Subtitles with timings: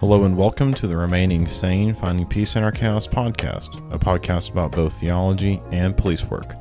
[0.00, 4.50] Hello and welcome to the Remaining Sane Finding Peace in Our Chaos podcast, a podcast
[4.50, 6.54] about both theology and police work.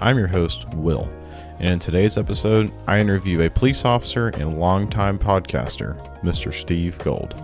[0.00, 1.10] I'm your host, Will,
[1.58, 6.54] and in today's episode, I interview a police officer and longtime podcaster, Mr.
[6.54, 7.34] Steve Gould.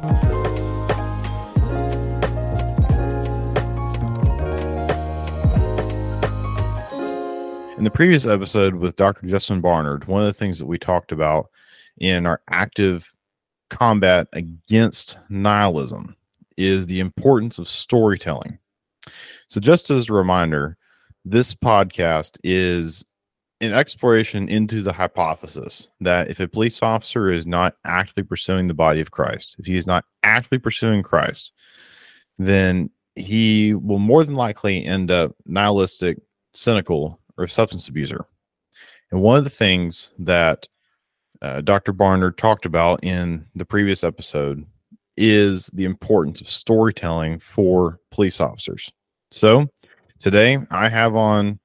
[7.76, 9.26] In the previous episode with Dr.
[9.26, 11.50] Justin Barnard, one of the things that we talked about
[11.98, 13.12] in our active
[13.70, 16.16] combat against nihilism
[16.56, 18.58] is the importance of storytelling.
[19.48, 20.76] So, just as a reminder,
[21.24, 23.04] this podcast is
[23.60, 28.74] an exploration into the hypothesis that if a police officer is not actively pursuing the
[28.74, 31.52] body of Christ, if he is not actively pursuing Christ,
[32.38, 36.18] then he will more than likely end up nihilistic,
[36.54, 38.24] cynical, or substance abuser.
[39.10, 40.68] And one of the things that
[41.42, 41.92] uh, Dr.
[41.92, 44.64] Barnard talked about in the previous episode
[45.16, 48.90] is the importance of storytelling for police officers.
[49.30, 49.68] So
[50.18, 51.58] today I have on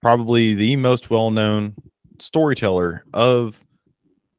[0.00, 1.74] probably the most well-known
[2.18, 3.58] storyteller of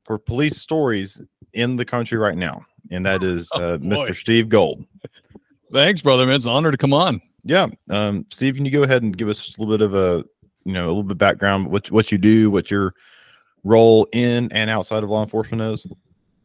[0.06, 1.22] for police stories
[1.54, 4.16] in the country right now, and that is oh, uh, oh, Mr.
[4.16, 4.86] Steve Gould.
[5.72, 6.26] Thanks, brother.
[6.26, 7.22] Man, it's an honor to come on.
[7.44, 10.24] Yeah, um, Steve, can you go ahead and give us a little bit of a
[10.66, 12.94] you know a little bit background what what you do, what your
[13.64, 15.86] role in and outside of law enforcement is?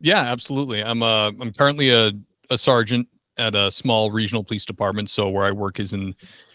[0.00, 0.82] Yeah, absolutely.
[0.82, 2.12] I'm uh I'm currently a,
[2.50, 3.08] a sergeant
[3.38, 5.10] at a small regional police department.
[5.10, 6.14] So where I work is in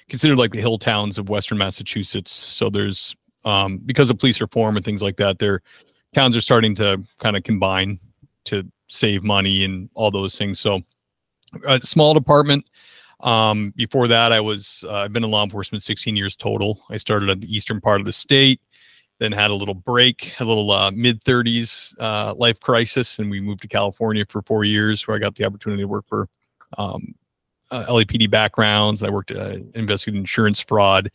[0.09, 2.31] considered like the hill towns of western Massachusetts.
[2.31, 5.61] So there's um because of police reform and things like that, their
[6.13, 7.99] towns are starting to kind of combine
[8.45, 10.59] to save money and all those things.
[10.59, 10.81] So
[11.67, 12.69] a small department.
[13.21, 16.83] Um, before that, I was uh, I've been in law enforcement 16 years total.
[16.89, 18.59] I started at the eastern part of the state
[19.21, 23.39] then had a little break, a little uh, mid 30s uh, life crisis, and we
[23.39, 26.27] moved to California for four years, where I got the opportunity to work for
[26.79, 27.13] um,
[27.69, 29.03] uh, LAPD backgrounds.
[29.03, 31.11] I worked uh, investigating insurance fraud,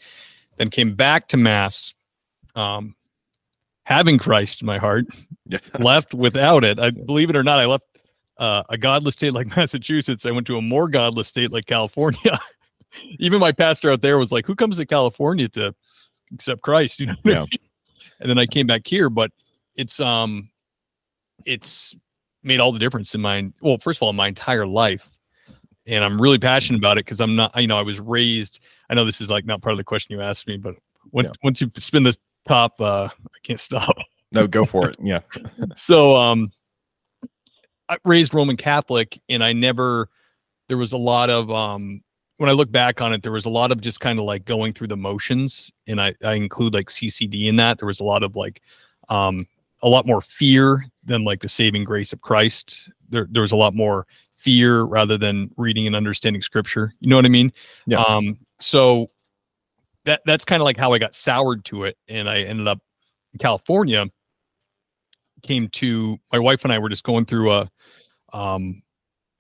[0.56, 1.94] then came back to Mass,
[2.54, 2.94] um,
[3.82, 5.06] having Christ in my heart.
[5.44, 5.58] Yeah.
[5.80, 6.78] left without it.
[6.78, 7.86] I believe it or not, I left
[8.38, 10.24] uh, a godless state like Massachusetts.
[10.26, 12.38] I went to a more godless state like California.
[13.18, 15.74] Even my pastor out there was like, "Who comes to California to
[16.32, 17.16] accept Christ?" You know.
[17.24, 17.46] Yeah
[18.20, 19.10] and then I came back here.
[19.10, 19.30] But
[19.76, 20.50] it's um,
[21.44, 21.94] it's
[22.42, 25.08] made all the difference in my well, first of all, in my entire life,
[25.86, 27.60] and I'm really passionate about it because I'm not.
[27.60, 28.64] You know, I was raised.
[28.90, 30.76] I know this is like not part of the question you asked me, but
[31.10, 31.32] when, yeah.
[31.42, 32.14] once you spin the
[32.46, 33.96] top, uh, I can't stop.
[34.32, 34.96] No, go for it.
[35.00, 35.20] Yeah.
[35.76, 36.50] so um,
[37.88, 40.08] I raised Roman Catholic, and I never.
[40.68, 42.02] There was a lot of um
[42.38, 44.44] when I look back on it, there was a lot of just kind of like
[44.44, 47.78] going through the motions, and I, I include like CCD in that.
[47.78, 48.62] There was a lot of like
[49.08, 49.46] um,
[49.82, 52.90] a lot more fear than like the saving grace of Christ.
[53.08, 56.92] There, there was a lot more fear rather than reading and understanding Scripture.
[57.00, 57.52] You know what I mean?
[57.86, 58.02] Yeah.
[58.02, 59.10] Um, so
[60.04, 62.80] that that's kind of like how I got soured to it, and I ended up
[63.32, 64.06] in California.
[65.42, 67.70] Came to my wife and I were just going through a
[68.32, 68.82] um,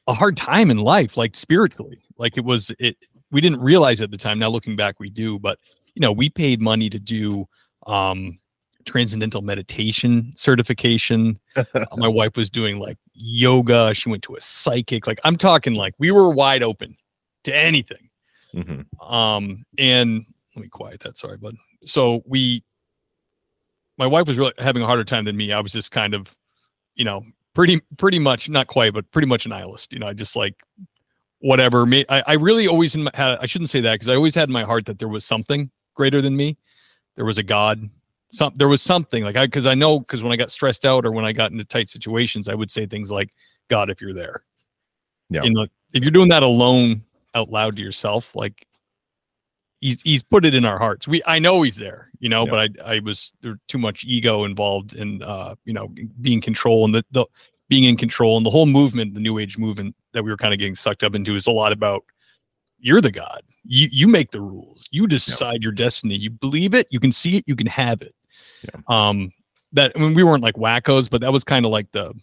[0.06, 1.98] a hard time in life, like spiritually.
[2.18, 2.96] Like it was it
[3.30, 4.38] we didn't realize at the time.
[4.38, 5.58] Now looking back, we do, but
[5.94, 7.46] you know, we paid money to do
[7.86, 8.38] um
[8.84, 11.38] transcendental meditation certification.
[11.96, 13.92] My wife was doing like yoga.
[13.94, 15.06] She went to a psychic.
[15.06, 16.96] Like I'm talking like we were wide open
[17.44, 18.10] to anything.
[18.54, 19.12] Mm-hmm.
[19.12, 20.24] Um, and
[20.54, 21.16] let me quiet that.
[21.16, 21.54] Sorry, bud.
[21.84, 22.64] So we,
[23.98, 25.52] my wife was really having a harder time than me.
[25.52, 26.34] I was just kind of,
[26.94, 27.24] you know,
[27.56, 29.92] pretty pretty much not quite, but pretty much a nihilist.
[29.92, 30.62] You know, I just like
[31.40, 31.86] whatever.
[31.86, 34.48] Me, I, I really always in my, I shouldn't say that because I always had
[34.48, 36.58] in my heart that there was something greater than me.
[37.16, 37.88] There was a God.
[38.30, 41.06] Some there was something like I because I know because when I got stressed out
[41.06, 43.30] or when I got into tight situations, I would say things like,
[43.68, 44.42] "God, if you're there."
[45.30, 45.42] Yeah.
[45.42, 47.02] You know, if you're doing that alone
[47.34, 48.66] out loud to yourself, like
[49.80, 51.08] he's he's put it in our hearts.
[51.08, 52.50] We I know he's there, you know, yeah.
[52.50, 56.84] but I I was there too much ego involved in uh, you know, being control
[56.84, 57.26] and the, the
[57.68, 60.52] being in control and the whole movement, the new age movement that we were kind
[60.52, 62.04] of getting sucked up into is a lot about
[62.78, 63.42] you're the god.
[63.64, 64.88] You you make the rules.
[64.90, 65.66] You decide yeah.
[65.66, 66.16] your destiny.
[66.16, 68.14] You believe it, you can see it, you can have it.
[68.62, 68.80] Yeah.
[68.88, 69.32] Um
[69.72, 72.14] that I mean we weren't like wackos, but that was kind of like the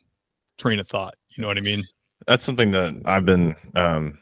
[0.58, 1.16] train of thought.
[1.36, 1.84] You know what I mean?
[2.28, 4.20] That's something that I've been um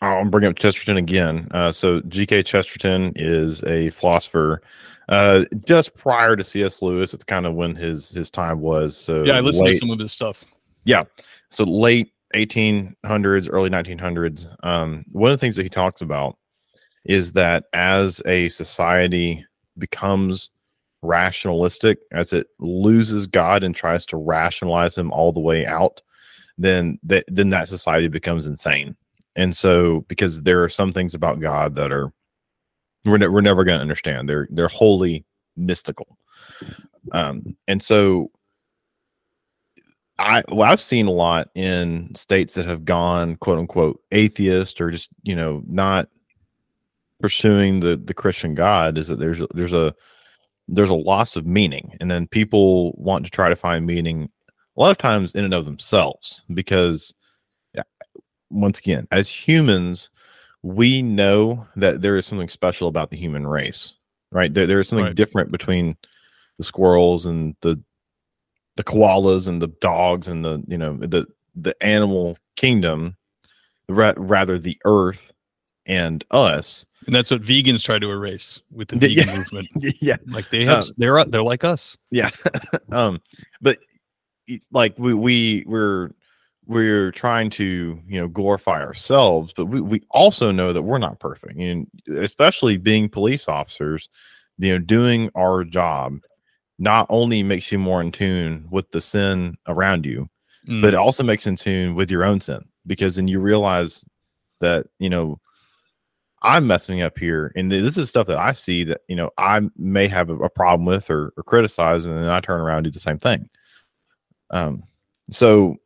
[0.00, 1.48] I'll bring up Chesterton again.
[1.50, 2.44] Uh, so G.K.
[2.44, 4.62] Chesterton is a philosopher.
[5.08, 6.82] Uh, just prior to C.S.
[6.82, 8.96] Lewis, it's kind of when his his time was.
[8.96, 10.44] So yeah, I listened late, to some of his stuff.
[10.84, 11.04] Yeah,
[11.50, 14.46] so late 1800s, early 1900s.
[14.64, 16.36] Um, one of the things that he talks about
[17.04, 19.44] is that as a society
[19.78, 20.50] becomes
[21.02, 26.02] rationalistic, as it loses God and tries to rationalize him all the way out,
[26.58, 28.96] then that then that society becomes insane.
[29.38, 32.12] And so because there are some things about God that are
[33.04, 34.28] we're, ne- we're never going to understand.
[34.28, 35.24] They're they're wholly
[35.56, 36.18] mystical.
[37.12, 38.32] Um, and so
[40.18, 44.90] I well, I've seen a lot in states that have gone quote unquote atheist or
[44.90, 46.08] just you know not
[47.20, 49.94] pursuing the the Christian God is that there's there's a
[50.66, 54.28] there's a loss of meaning, and then people want to try to find meaning
[54.76, 57.14] a lot of times in and of themselves because
[58.50, 60.10] once again as humans
[60.62, 63.94] we know that there is something special about the human race
[64.32, 65.14] right there, there is something Right.
[65.14, 65.96] different between
[66.58, 67.80] the squirrels and the
[68.76, 73.16] the koalas and the dogs and the you know the the animal kingdom
[73.88, 75.32] ra- rather the earth
[75.86, 79.24] and us And that's what vegans try to erase with the Yeah.
[79.24, 79.68] vegan movement.
[80.00, 81.96] yeah Like they have, Um, they're they're like us.
[82.10, 82.30] yeah
[82.92, 83.20] um
[83.60, 83.78] but
[84.72, 86.10] like we we we're
[86.68, 91.18] we're trying to you know glorify ourselves but we, we also know that we're not
[91.18, 91.86] perfect and
[92.16, 94.08] especially being police officers
[94.58, 96.18] you know doing our job
[96.78, 100.28] not only makes you more in tune with the sin around you
[100.68, 100.82] Mm.
[100.82, 104.04] but it also makes in tune with your own sin because then you realize
[104.60, 105.40] that you know
[106.42, 109.60] i'm messing up here and this is stuff that i see that you know i
[109.76, 112.90] may have a, problem with or, or criticize and then i turn around and do
[112.90, 113.48] the same thing
[114.50, 114.82] um
[115.30, 115.76] so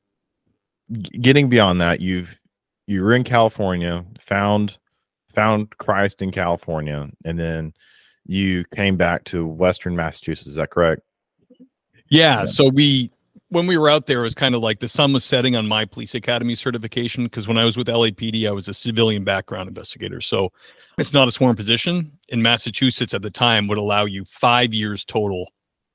[1.20, 2.38] getting beyond that you've
[2.86, 4.76] you were in california found
[5.34, 7.72] found christ in california and then
[8.26, 11.02] you came back to western massachusetts is that correct
[12.08, 12.44] Yeah, Yeah.
[12.44, 13.10] So we,
[13.48, 15.66] when we were out there, it was kind of like the sun was setting on
[15.68, 19.68] my police academy certification because when I was with LAPD, I was a civilian background
[19.68, 20.20] investigator.
[20.22, 20.50] So
[20.98, 22.12] it's not a sworn position.
[22.30, 25.52] In Massachusetts at the time, would allow you five years total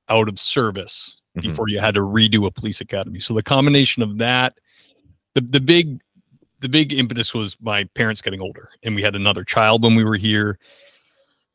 [0.09, 1.41] out of service Mhm.
[1.41, 3.19] before you had to redo a police academy.
[3.19, 4.57] So the combination of that,
[5.37, 6.01] the the big
[6.61, 10.03] the big impetus was my parents getting older, and we had another child when we
[10.03, 10.57] were here.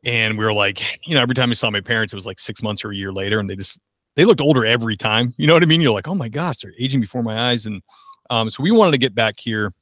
[0.04, 2.40] And we were like, you know, every time I saw my parents, it was like
[2.40, 3.78] six months or a year later, and they just
[4.16, 5.34] they looked older every time.
[5.36, 5.80] You know what I mean?
[5.80, 7.66] You're like, oh my gosh, they're aging before my eyes.
[7.66, 7.82] And
[8.30, 9.72] um, so we wanted to get back here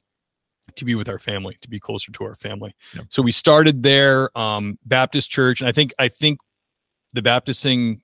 [0.75, 2.73] to be with our family, to be closer to our family.
[2.95, 3.05] Yep.
[3.09, 6.39] So we started there, um, Baptist church, and I think I think
[7.13, 8.01] the Baptist thing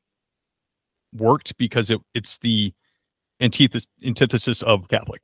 [1.13, 2.73] worked because it it's the
[3.41, 5.21] antithesis antithesis of Catholic.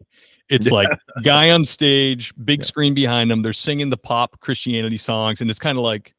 [0.50, 0.89] It's like
[1.24, 2.65] guy on stage, big Yeah.
[2.65, 3.42] screen behind them.
[3.42, 6.13] They're singing the pop Christianity songs, and it's kind of like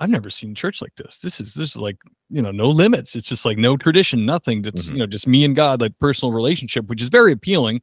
[0.00, 1.18] I've never seen church like this.
[1.18, 1.96] This is this is like
[2.28, 3.14] you know no limits.
[3.14, 4.62] It's just like no tradition, nothing.
[4.62, 4.92] That's Mhm.
[4.92, 7.80] you know just me and God, like personal relationship, which is very appealing,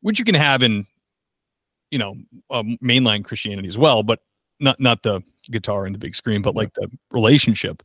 [0.00, 0.86] which you can have in
[1.90, 2.16] you know
[2.50, 4.20] um, mainline Christianity as well, but
[4.60, 5.20] not not the
[5.50, 7.82] guitar and the big screen, but like the relationship.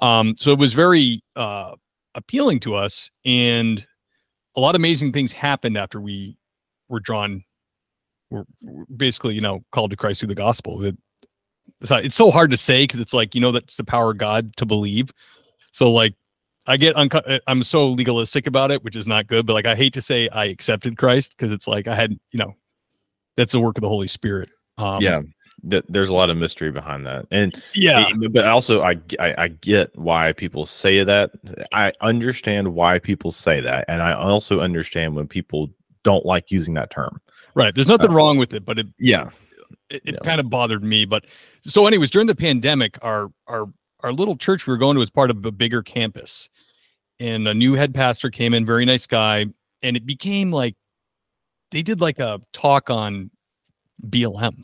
[0.00, 1.74] Um, so it was very uh,
[2.14, 3.86] appealing to us, and
[4.58, 6.36] a lot of amazing things happened after we
[6.88, 7.44] were drawn.
[8.30, 8.44] Were
[8.94, 10.84] basically, you know, called to Christ through the gospel.
[10.84, 10.98] It,
[11.80, 14.18] it's, it's so hard to say because it's like you know that's the power of
[14.18, 15.10] God to believe.
[15.70, 16.14] So like,
[16.66, 19.46] I get unco- uh, I'm so legalistic about it, which is not good.
[19.46, 22.38] But like, I hate to say I accepted Christ because it's like I had, you
[22.38, 22.54] know,
[23.36, 24.50] that's the work of the Holy Spirit.
[24.76, 25.22] Um, yeah
[25.70, 29.48] th- there's a lot of mystery behind that and yeah, Eh, but also I I
[29.48, 31.30] get why people say that
[31.72, 35.70] i understand why people say that and i also understand when people
[36.04, 37.20] don't like using that term
[37.54, 37.74] right.
[37.74, 39.30] There's nothing wrong with it, but it yeah
[39.90, 40.20] it, it Yeah.
[40.22, 41.04] kind of bothered me.
[41.06, 41.24] But
[41.62, 43.66] so, anyways, during the pandemic, our our
[44.00, 46.48] our little church we were going to was part of a bigger campus,
[47.18, 49.46] and a new head pastor came in, very nice guy,
[49.82, 50.76] and it became like
[51.72, 53.30] they did like a talk on
[54.06, 54.62] BLM,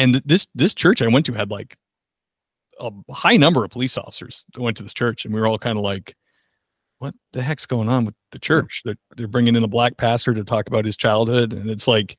[0.00, 1.76] and th- this this church I went to had like
[2.80, 5.58] a high number of police officers that went to this church, and we were all
[5.58, 6.16] kind of like.
[6.98, 8.82] What the heck's going on with the church?
[8.84, 12.18] They're, they're bringing in a black pastor to talk about his childhood, and it's like,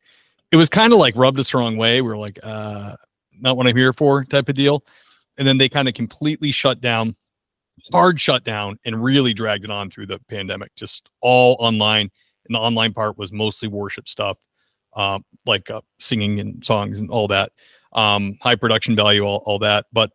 [0.52, 2.02] it was kind of like rubbed us the wrong way.
[2.02, 2.96] We were like, uh,
[3.40, 4.84] not what I'm here for type of deal.
[5.38, 7.16] And then they kind of completely shut down,
[7.92, 12.10] hard shut down, and really dragged it on through the pandemic, just all online.
[12.48, 14.40] And the online part was mostly worship stuff,
[14.96, 17.52] um, like uh, singing and songs and all that,
[17.94, 19.86] um, high production value, all, all that.
[19.92, 20.12] But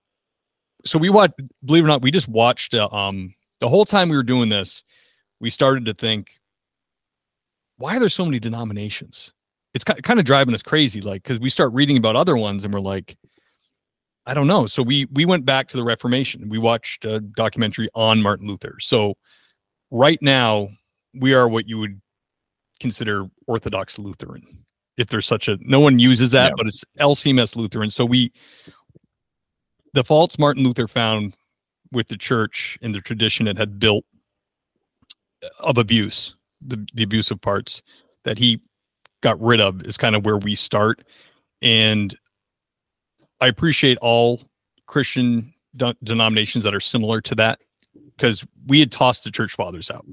[0.85, 4.09] so we watched, believe it or not, we just watched uh, um, the whole time
[4.09, 4.85] we were doing this.
[5.41, 6.31] We started to think,
[7.79, 9.33] why are there so many denominations?
[9.77, 12.65] it's ki- kind of driving us crazy like because we start reading about other ones
[12.65, 13.15] and we're like
[14.25, 17.89] i don't know so we we went back to the reformation we watched a documentary
[17.95, 19.15] on martin luther so
[19.91, 20.67] right now
[21.15, 22.01] we are what you would
[22.81, 24.43] consider orthodox lutheran
[24.97, 26.55] if there's such a no one uses that Yeah.
[26.57, 28.33] but it's lcms lutheran so we
[29.95, 31.37] the faults martin luther found
[31.93, 34.05] with the church and the tradition it had built
[35.45, 37.83] uh, of abuse the, the abusive parts
[38.25, 38.61] that he
[39.21, 41.03] got rid of is kind of where we start.
[41.63, 42.17] And
[43.41, 44.43] I appreciate all
[44.87, 47.61] Christian de- denominations that are similar to that
[48.17, 50.07] because we had tossed the church fathers out.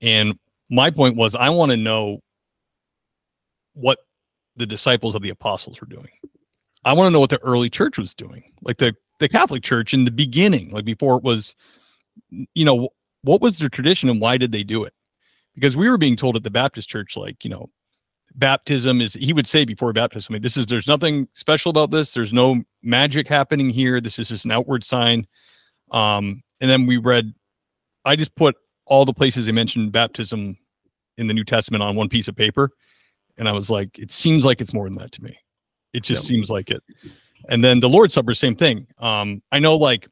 [0.00, 0.38] And
[0.70, 2.20] my point was, I want to know
[3.74, 3.98] what
[4.56, 6.08] the disciples of the apostles were doing.
[6.84, 9.94] I want to know what the early church was doing, like the the Catholic Church
[9.94, 11.54] in the beginning, like before it was,
[12.30, 12.88] you know,
[13.22, 14.92] what was their tradition and why did they do it?
[15.54, 17.70] Because we were being told at the Baptist Church, like, you know,
[18.34, 21.90] baptism is he would say before baptism, I mean, this is there's nothing special about
[21.90, 22.12] this.
[22.12, 24.00] There's no magic happening here.
[24.00, 25.26] This is just an outward sign.
[25.92, 27.32] Um, and then we read,
[28.04, 28.56] I just put
[28.86, 30.56] all the places they mentioned baptism
[31.16, 32.70] in the New Testament on one piece of paper.
[33.36, 35.36] And I was like, it seems like it's more than that to me.
[35.92, 36.82] It just seems like it.
[37.48, 38.86] And then the Lord's Supper, same thing.
[38.98, 40.08] Um, I know like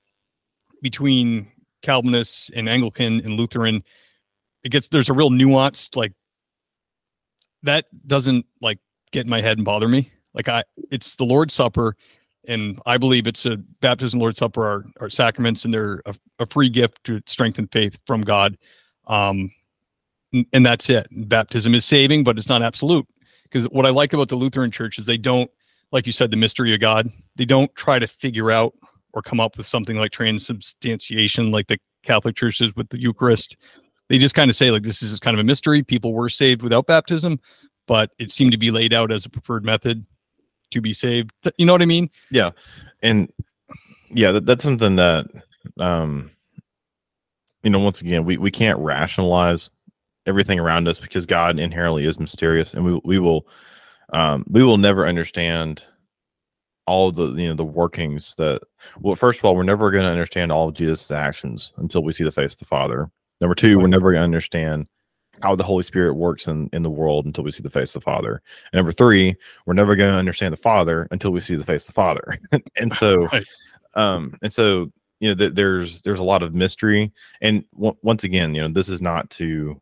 [0.81, 1.51] between
[1.83, 3.83] Calvinists and Anglican and Lutheran,
[4.63, 6.13] it gets there's a real nuanced like
[7.65, 8.79] that doesn't like
[9.11, 10.13] get in my head and bother me.
[10.35, 11.97] Like I it's the Lord's Supper
[12.49, 16.69] and I believe it's a baptism, Lord's Supper are sacraments and they're a, a free
[16.69, 18.57] gift to strengthen faith from God.
[19.07, 19.51] Um,
[20.53, 21.07] and that's it.
[21.11, 23.07] Baptism is saving, but it's not absolute.
[23.45, 25.51] Because what I like about the Lutheran Church is they don't,
[25.93, 27.09] like you said, the mystery of God.
[27.37, 28.75] They don't try to figure out
[29.13, 33.57] or come up with something like transubstantiation, like the Catholic churches with the Eucharist.
[34.09, 35.83] They just kind of say like this is kind of a mystery.
[35.83, 37.39] People were saved without baptism,
[37.87, 40.05] but it seemed to be laid out as a preferred method
[40.73, 41.31] to be saved.
[41.57, 42.11] You know what I mean?
[42.31, 42.51] Yeah,
[43.03, 43.33] and
[44.11, 45.27] yeah, that, that's something that
[45.79, 46.31] um,
[47.63, 47.79] you know.
[47.79, 49.71] Once again, we we can't rationalize
[50.27, 53.47] everything around us because God inherently is mysterious, and we we will
[54.13, 55.85] um, we will never understand
[56.87, 58.61] all the you know the workings that
[59.01, 62.13] well first of all we're never going to understand all of jesus actions until we
[62.13, 63.09] see the face of the father
[63.41, 64.87] number two we're never going to understand
[65.43, 68.03] how the holy spirit works in, in the world until we see the face of
[68.03, 69.35] the father and number three
[69.67, 72.39] we're never going to understand the father until we see the face of the father
[72.77, 73.47] and so right.
[73.95, 78.25] um and so you know th- there's there's a lot of mystery and w- once
[78.25, 79.81] again you know this is not to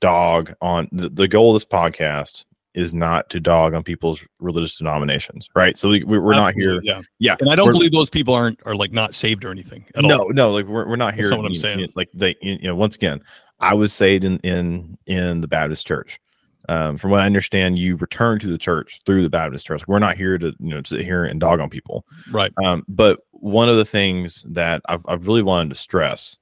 [0.00, 2.44] dog on the, the goal of this podcast
[2.74, 5.76] is not to dog on people's religious denominations, right?
[5.76, 6.80] So we, we're not here.
[6.82, 7.36] Yeah, yeah.
[7.40, 9.84] And I don't believe those people aren't are like not saved or anything.
[9.96, 10.30] no, all.
[10.30, 10.52] no.
[10.52, 11.24] Like we're, we're not here.
[11.24, 11.86] That's what I'm saying.
[11.94, 13.22] like they, you know, once again,
[13.62, 16.20] I was saved in in in the Baptist church.
[16.68, 19.86] Um, from what I understand, you return to the church through the Baptist church.
[19.88, 22.52] We're not here to you know sit here and dog on people, right?
[22.62, 26.36] Um, but one of the things that I've I've really wanted to stress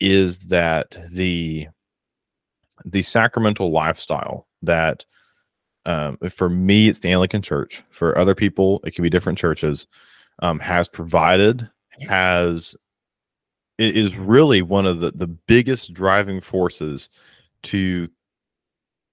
[0.00, 1.68] is that the
[2.84, 5.04] the sacramental lifestyle that
[5.86, 9.86] um, for me it's the anglican church for other people it can be different churches
[10.40, 11.68] um, has provided
[12.08, 12.74] has
[13.82, 17.08] is really one of the, the biggest driving forces
[17.64, 18.08] to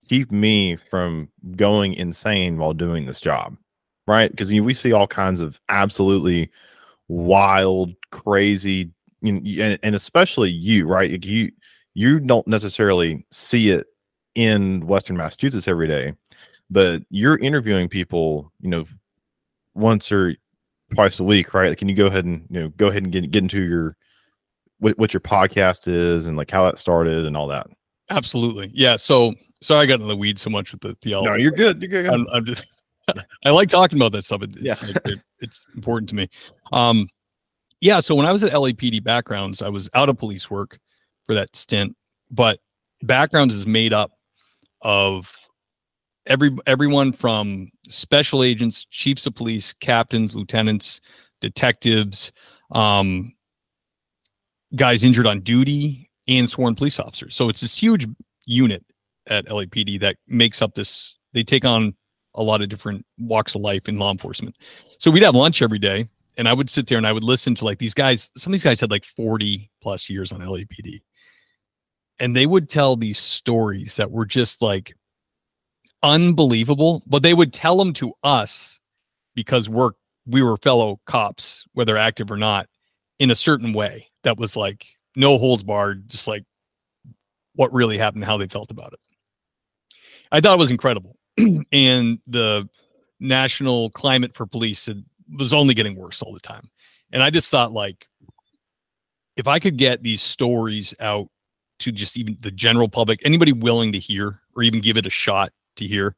[0.07, 3.57] keep me from going insane while doing this job
[4.07, 6.49] right because you know, we see all kinds of absolutely
[7.07, 11.51] wild crazy you know, and, and especially you right you
[11.93, 13.87] you don't necessarily see it
[14.35, 16.13] in Western Massachusetts every day,
[16.69, 18.85] but you're interviewing people, you know,
[19.75, 20.35] once or
[20.93, 21.77] twice a week, right?
[21.77, 23.97] Can you go ahead and you know go ahead and get get into your
[24.79, 27.67] what, what your podcast is and like how that started and all that?
[28.09, 28.95] Absolutely, yeah.
[28.95, 31.29] So sorry I got in the weeds so much with the theology.
[31.29, 31.81] No, you're good.
[31.81, 32.07] You're good.
[32.07, 32.65] I'm, I'm just
[33.45, 34.41] I like talking about that stuff.
[34.43, 34.71] It, yeah.
[34.71, 36.29] It's, like it, it's important to me.
[36.71, 37.07] Um,
[37.81, 37.99] yeah.
[37.99, 40.79] So when I was at LAPD backgrounds, I was out of police work
[41.25, 41.95] for that stint.
[42.31, 42.59] But
[43.03, 44.11] backgrounds is made up
[44.81, 45.35] of
[46.25, 51.01] every everyone from special agents, chiefs of police, captains, lieutenants,
[51.41, 52.31] detectives,
[52.71, 53.33] um,
[54.75, 57.35] guys injured on duty, and sworn police officers.
[57.35, 58.07] So it's this huge
[58.45, 58.85] unit
[59.27, 61.17] at LAPD that makes up this.
[61.33, 61.95] They take on
[62.35, 64.55] a lot of different walks of life in law enforcement.
[64.99, 66.05] So we'd have lunch every day,
[66.37, 68.31] and I would sit there and I would listen to like these guys.
[68.37, 71.01] Some of these guys had like 40 plus years on LAPD
[72.19, 74.93] and they would tell these stories that were just like
[76.03, 78.79] unbelievable but they would tell them to us
[79.35, 79.91] because we're
[80.25, 82.67] we were fellow cops whether active or not
[83.19, 84.85] in a certain way that was like
[85.15, 86.43] no holds barred just like
[87.55, 88.99] what really happened how they felt about it
[90.31, 91.17] i thought it was incredible
[91.71, 92.67] and the
[93.19, 94.87] national climate for police
[95.37, 96.69] was only getting worse all the time
[97.11, 98.07] and i just thought like
[99.35, 101.29] if i could get these stories out
[101.79, 105.09] to just even the general public, anybody willing to hear or even give it a
[105.09, 106.15] shot to hear,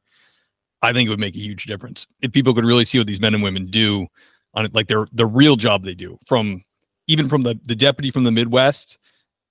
[0.82, 2.06] I think it would make a huge difference.
[2.20, 4.06] If people could really see what these men and women do
[4.54, 6.62] on it, like their the real job they do, from
[7.06, 8.98] even from the the deputy from the Midwest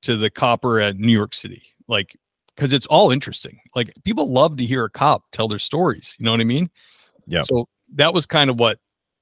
[0.04, 2.16] to the copper at New York City, like
[2.56, 3.60] because it's all interesting.
[3.76, 6.16] Like people love to hear a cop tell their stories.
[6.20, 6.70] You know what I mean?
[7.28, 7.42] Yeah.
[7.42, 8.80] So that was kind of what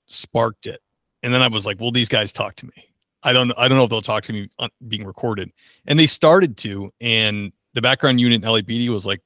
[0.08, 0.82] sparked it.
[1.24, 2.90] And then I was like, well, these guys talk to me.
[3.24, 5.52] I don't I don't know if they'll talk to me on being recorded.
[5.86, 9.22] And they started to, and the background unit in LAPD was like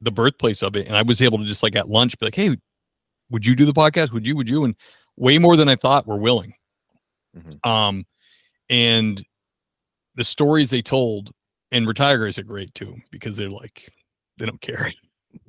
[0.00, 0.86] the birthplace of it.
[0.86, 2.56] And I was able to just like at lunch be like, hey,
[3.30, 4.12] would you do the podcast?
[4.12, 4.36] Would you?
[4.36, 4.64] Would you?
[4.64, 4.74] And
[5.16, 6.54] way more than I thought were willing.
[7.36, 7.66] Mhm.
[7.66, 8.06] Um,
[8.70, 9.24] and
[10.14, 11.32] the stories they told,
[11.70, 13.92] and retire guys are great too because they're like
[14.38, 14.92] they don't care.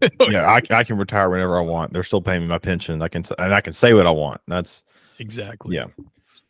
[0.30, 1.94] yeah, I, I can retire whenever I want.
[1.94, 3.02] They're still paying me my pension.
[3.02, 4.42] I can and I can say what I want.
[4.48, 4.84] That's
[5.20, 5.76] exactly.
[5.76, 5.86] yeah.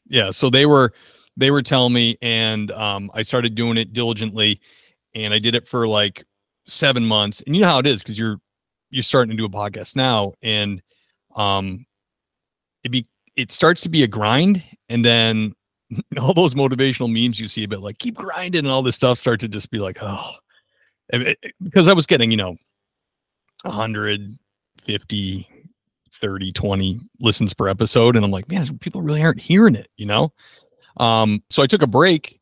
[0.08, 0.94] yeah so they were
[1.38, 4.60] they were telling me and um i started doing it diligently
[5.16, 6.24] and i did it for like
[6.68, 8.38] seven months and you know how it is because you're
[8.92, 10.82] you're starting to do a podcast now and
[11.36, 11.86] um
[12.84, 15.54] it be it starts to be a grind and then
[16.20, 19.40] all those motivational memes you see about like keep grinding and all this stuff start
[19.40, 20.32] to just be like oh.
[21.12, 22.56] It- it- because i was getting you know
[23.64, 25.48] 150
[26.12, 30.06] 30 20 listens per episode and i'm like man people really aren't hearing it you
[30.06, 30.32] know?
[30.98, 32.40] Um so i took a break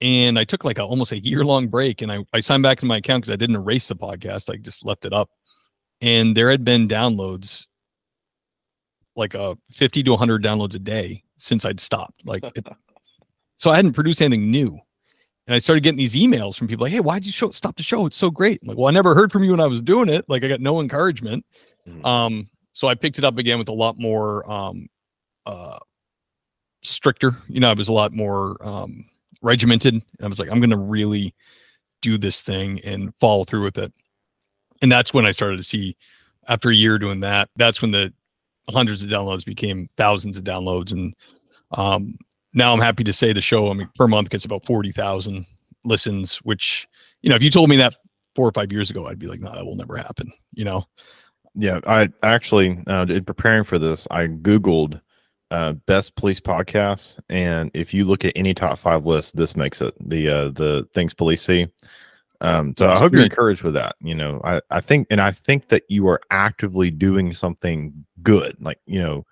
[0.00, 2.78] and i took like a, almost a year long break and I, I signed back
[2.80, 5.30] to my account because i didn't erase the podcast i just left it up.
[6.00, 7.66] And there had been downloads
[9.18, 12.66] like a 50 to 100 downloads a day since i'd stopped like it,
[13.56, 14.78] so i hadn't produced anything new
[15.46, 17.82] and i started getting these emails from people like hey why'd you show stop the
[17.82, 19.82] show it's so great I'm like well i never heard from you when i was
[19.82, 21.44] doing it like i got no encouragement
[21.88, 22.04] Mhm.
[22.04, 24.88] um, so I picked it up again with a lot more um,
[25.46, 25.78] uh,
[26.82, 27.36] stricter.
[27.48, 29.04] You know, I was a lot more um,
[29.42, 30.00] regimented.
[30.22, 31.34] I was like, I'm going to really
[32.02, 33.92] do this thing and follow through with it.
[34.82, 35.96] And that's when I started to see,
[36.46, 38.12] after a year doing that, that's when the
[38.68, 40.92] hundreds of downloads became thousands of downloads.
[40.92, 41.14] And
[41.72, 42.16] um,
[42.54, 45.44] now I'm happy to say the show, I mean, per month gets about 40,000
[45.84, 46.86] listens, which,
[47.22, 47.96] you know, if you told me that
[48.34, 50.84] four or five years ago, I'd be like, no, that will never happen, you know?
[51.54, 55.00] Yeah, I actually uh, in preparing for this, I googled
[55.50, 59.80] uh, best police podcasts, and if you look at any top five list, this makes
[59.80, 61.66] it the uh, the things police see.
[62.40, 63.96] Um, so I hope you're encouraged with that.
[64.00, 68.56] You know, I I think, and I think that you are actively doing something good,
[68.60, 69.26] like you know,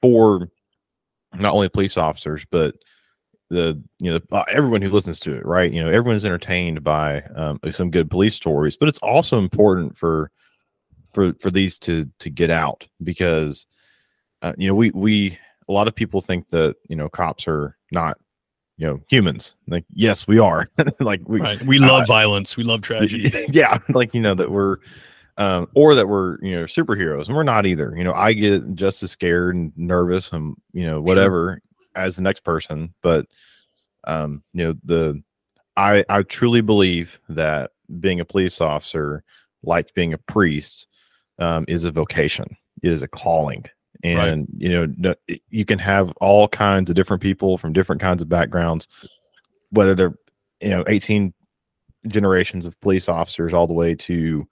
[0.00, 0.48] for
[1.34, 2.76] not only police officers but
[3.50, 5.72] the you know uh, everyone who listens to it, right?
[5.72, 10.30] You know, everyone's entertained by um, some good police stories, but it's also important for
[11.10, 13.66] for for these to to get out because
[14.42, 17.76] uh, you know we we a lot of people think that you know cops are
[17.92, 18.18] not
[18.76, 20.66] you know humans like yes we are
[21.00, 21.62] like we right.
[21.62, 22.56] We love violence.
[22.56, 23.30] We love tragedy.
[23.50, 24.78] yeah like you know that we're
[25.36, 28.74] um or that we're you know superheroes and we're not either you know i get
[28.74, 31.60] just as scared and nervous and you know whatever
[31.96, 33.26] as the next person but
[34.06, 35.20] um you know the
[35.76, 39.24] i i truly believe that being a police officer
[39.64, 40.86] like being a priest
[41.40, 43.64] um is a vocation it is a calling
[44.04, 45.14] and you know
[45.50, 48.86] you can have all kinds of different people from different kinds of backgrounds
[49.70, 50.14] whether they're
[50.60, 51.32] you know 18
[52.08, 54.46] generations of police officers all the way to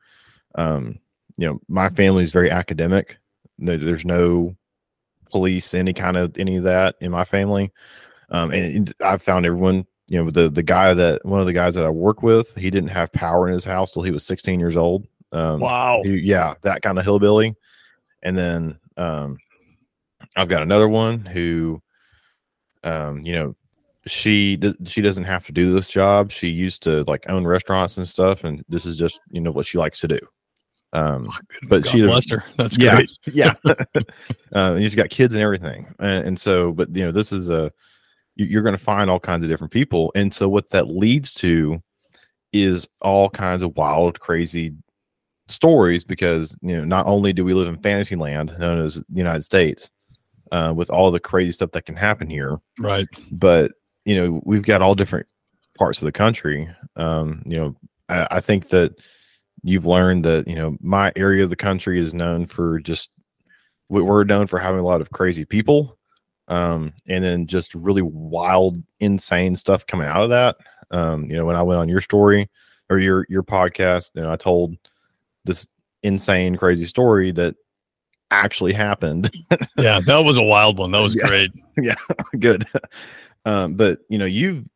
[0.54, 0.98] um
[1.36, 3.18] you know my family is very academic.
[3.58, 4.54] There's no
[5.30, 7.70] police any kind of any of that in my family.
[8.30, 11.74] Um and i've found everyone you know the the guy that one of the guys
[11.74, 14.58] that i work with he didn't have power in his house till he was 16
[14.60, 15.06] years old.
[15.32, 16.00] Um Wow.
[16.04, 17.54] he- yeah that kind of hillbilly.
[18.22, 19.36] And then um
[20.36, 21.80] i've got another one who
[22.84, 23.54] um you know
[24.06, 27.96] she does she doesn't have to do this job she used to like own restaurants
[27.98, 30.18] and stuff and this is just you know what she likes to do
[30.92, 31.28] um
[31.68, 32.44] but God she bless her.
[32.56, 33.10] That's yeah great.
[33.32, 33.54] yeah
[34.52, 37.70] uh she's got kids and everything and, and so but you know this is a
[38.36, 41.32] you- you're going to find all kinds of different people and so what that leads
[41.34, 41.80] to
[42.52, 44.72] is all kinds of wild crazy
[45.52, 49.04] stories because you know not only do we live in fantasy land known as the
[49.10, 49.90] united states
[50.52, 53.06] uh, with all the crazy stuff that can happen here Right.
[53.30, 53.72] but
[54.04, 55.26] you know we've got all different
[55.78, 57.76] parts of the country um you know
[58.08, 59.00] I, I think that
[59.62, 63.10] you've learned that you know my area of the country is known for just
[63.88, 65.98] we- we're known for having a lot of crazy people
[66.48, 70.56] um and then just really wild insane stuff coming out of that
[70.90, 72.50] um you know when i went on your story
[72.90, 74.76] or your your podcast you know i told
[75.44, 75.66] this
[76.02, 77.54] insane crazy story that
[78.30, 79.30] actually happened
[79.78, 80.90] Yeah, that was a wild one.
[80.90, 81.26] That was Yeah.
[81.26, 81.50] great.
[81.80, 81.94] Yeah,
[82.38, 82.66] good
[83.46, 84.66] um but you know you've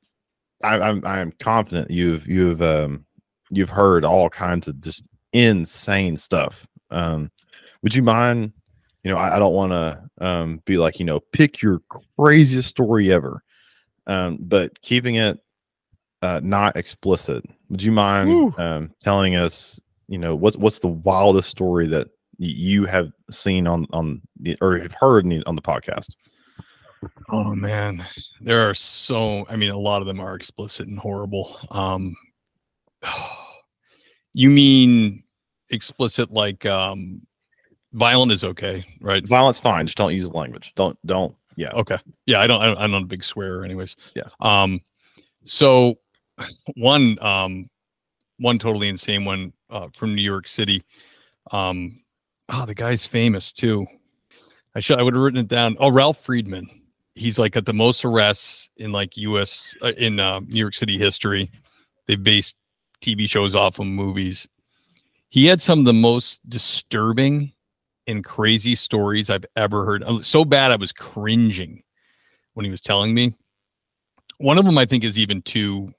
[0.64, 3.05] I, i'm i'm confident you've you've um
[3.50, 5.02] you've heard all kinds of just
[5.35, 7.31] insane stuff um
[7.83, 8.52] would you mind
[9.05, 11.83] you know i, I don't want to um be like you know pick your
[12.18, 13.42] craziest story ever
[14.07, 15.38] um but keeping it
[16.22, 17.44] uh, not explicit.
[17.68, 22.85] Would you mind um, telling us, you know, what's what's the wildest story that you
[22.85, 26.11] have seen on on the or have heard the, on the podcast?
[27.31, 28.05] Oh man,
[28.40, 29.47] there are so.
[29.49, 31.57] I mean, a lot of them are explicit and horrible.
[31.71, 32.14] Um,
[34.33, 35.23] you mean
[35.71, 37.27] explicit like um,
[37.92, 39.27] violent is okay, right?
[39.27, 39.87] Violent's fine.
[39.87, 40.73] Just don't use the language.
[40.77, 41.35] Don't don't.
[41.57, 41.71] Yeah.
[41.73, 41.99] Okay.
[42.27, 43.97] Yeah, I don't I'm not a big swearer, anyways.
[44.14, 44.29] Yeah.
[44.40, 44.81] Um,
[45.45, 45.99] so
[46.77, 47.69] one um
[48.38, 50.83] one totally insane one uh, from New York City.
[51.50, 52.00] Um,
[52.50, 53.87] oh, the guy's famous too.
[54.74, 55.76] I should I would have written it down.
[55.81, 56.68] Oh, Ralph Friedman.
[57.14, 59.74] He's like at the most arrests in like U.S.
[59.83, 61.50] Uh, in uh, New York City history.
[62.07, 62.57] They based
[63.00, 64.46] TV shows off of movies.
[65.29, 67.52] He had some of the most disturbing
[68.07, 70.24] and crazy stories I've ever heard.
[70.24, 71.83] So bad I was cringing
[72.55, 73.35] when he was telling me.
[74.38, 75.92] One of them I think is even too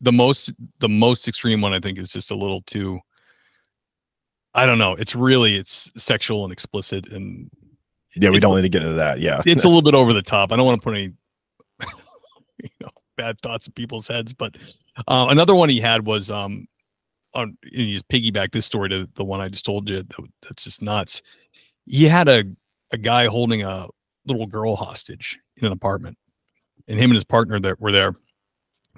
[0.00, 3.00] the most the most extreme one I think is just a little too
[4.56, 4.92] I don't know.
[4.92, 7.50] It's really it's sexual and explicit and
[8.14, 9.18] yeah, we don't need to get into that.
[9.18, 9.42] Yeah.
[9.44, 10.52] It's a little bit over the top.
[10.52, 11.12] I don't want to put any
[12.62, 14.56] you know bad thoughts in people's heads, but
[15.08, 16.66] uh, another one he had was um
[17.34, 20.64] on he just piggyback this story to the one I just told you that, that's
[20.64, 21.22] just nuts.
[21.86, 22.44] He had a
[22.92, 23.88] a guy holding a
[24.26, 26.16] little girl hostage in an apartment,
[26.86, 28.14] and him and his partner that were there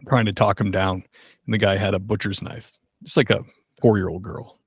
[0.08, 1.04] trying to talk him down.
[1.44, 2.72] And the guy had a butcher's knife,
[3.04, 3.44] just like a
[3.80, 4.58] four year old girl.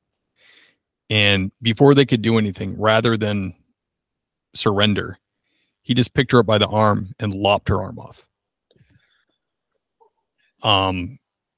[1.10, 3.54] And before they could do anything, rather than
[4.54, 5.18] surrender,
[5.82, 8.26] he just picked her up by the arm and lopped her arm off.
[10.62, 11.18] Um,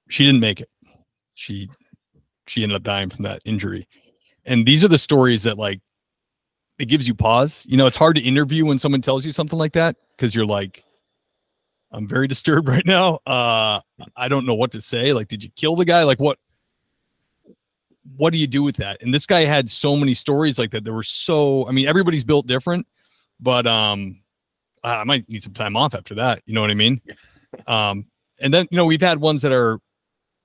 [0.10, 0.69] she didn't make it.
[1.34, 1.69] She
[2.47, 3.88] she ended up dying from that injury.
[4.45, 5.81] And these are the stories that like
[6.79, 7.65] it gives you pause.
[7.67, 10.45] You know, it's hard to interview when someone tells you something like that because you're
[10.45, 10.84] like,
[11.91, 13.19] I'm very disturbed right now.
[13.25, 13.82] Uh,
[14.15, 15.13] I don't know what to say.
[15.13, 16.04] Like, did you kill the guy?
[16.04, 16.38] Like, what?
[18.17, 19.01] What do you do with that?
[19.01, 20.84] And this guy had so many stories like that.
[20.84, 21.67] There were so.
[21.67, 22.88] I mean, everybody's built different,
[23.39, 24.21] but um,
[24.84, 26.41] I might need some time off after that.
[26.45, 27.01] You know what I mean?
[27.67, 28.06] Um,
[28.39, 29.77] and then you know we've had ones that are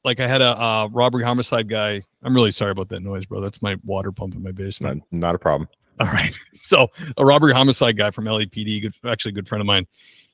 [0.02, 2.02] like I had a uh, robbery homicide guy.
[2.24, 3.40] I'm really sorry about that noise, bro.
[3.40, 5.04] That's my water pump in my basement.
[5.12, 5.68] Not, not a problem.
[6.00, 6.36] All right.
[6.54, 9.86] So a robbery homicide guy from LAPD, good, actually a good friend of mine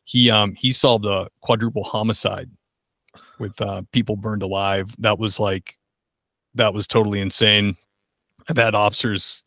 [0.05, 2.51] he um he solved a quadruple homicide
[3.39, 4.95] with uh, people burned alive.
[4.99, 5.79] That was like
[6.55, 7.77] that was totally insane.
[8.49, 9.43] I've had officers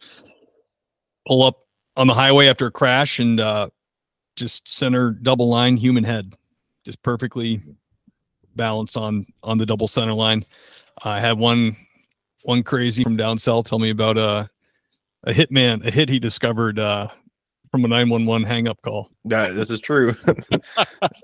[1.28, 1.60] pull up
[1.98, 3.70] on the highway after a crash and uh,
[4.36, 6.34] just center double line human head,
[6.86, 7.62] just perfectly
[8.56, 10.46] balanced on on the double center line.
[11.04, 11.76] I had one
[12.44, 14.50] one crazy from down south tell me about a
[15.26, 17.08] a hitman, a hit he discovered uh,
[17.76, 19.12] from a 911 hang up call.
[19.26, 20.16] Yeah, this is true.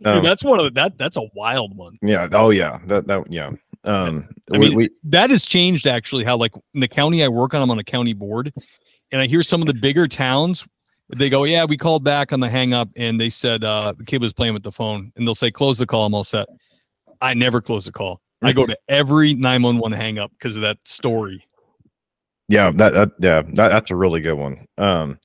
[0.04, 1.98] um, that's one of the, that that's a wild one.
[2.02, 2.28] Yeah.
[2.34, 2.80] Oh yeah.
[2.88, 3.52] That that yeah.
[3.86, 7.30] Um I we, mean we, that has changed actually how like in the county I
[7.30, 8.52] work on, I'm on a county board
[9.14, 10.68] and I hear some of the bigger towns
[11.16, 14.04] they go, Yeah, we called back on the hang up and they said uh the
[14.04, 16.48] kid was playing with the phone and they'll say, Close the call, I'm all set.
[17.22, 18.20] I never close the call.
[18.42, 21.46] I go to every 911 hang up because of that story.
[22.50, 24.66] Yeah, that, that yeah, that, that's a really good one.
[24.78, 25.18] Um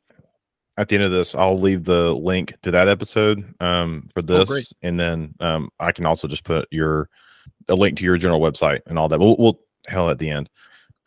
[0.78, 4.44] at the end of this, I'll leave the link to that episode um, for oh,
[4.44, 7.08] this, oh, and then um, I can also just put your
[7.68, 9.18] a link to your general website and all that.
[9.18, 10.50] We'll, we'll hell at the end.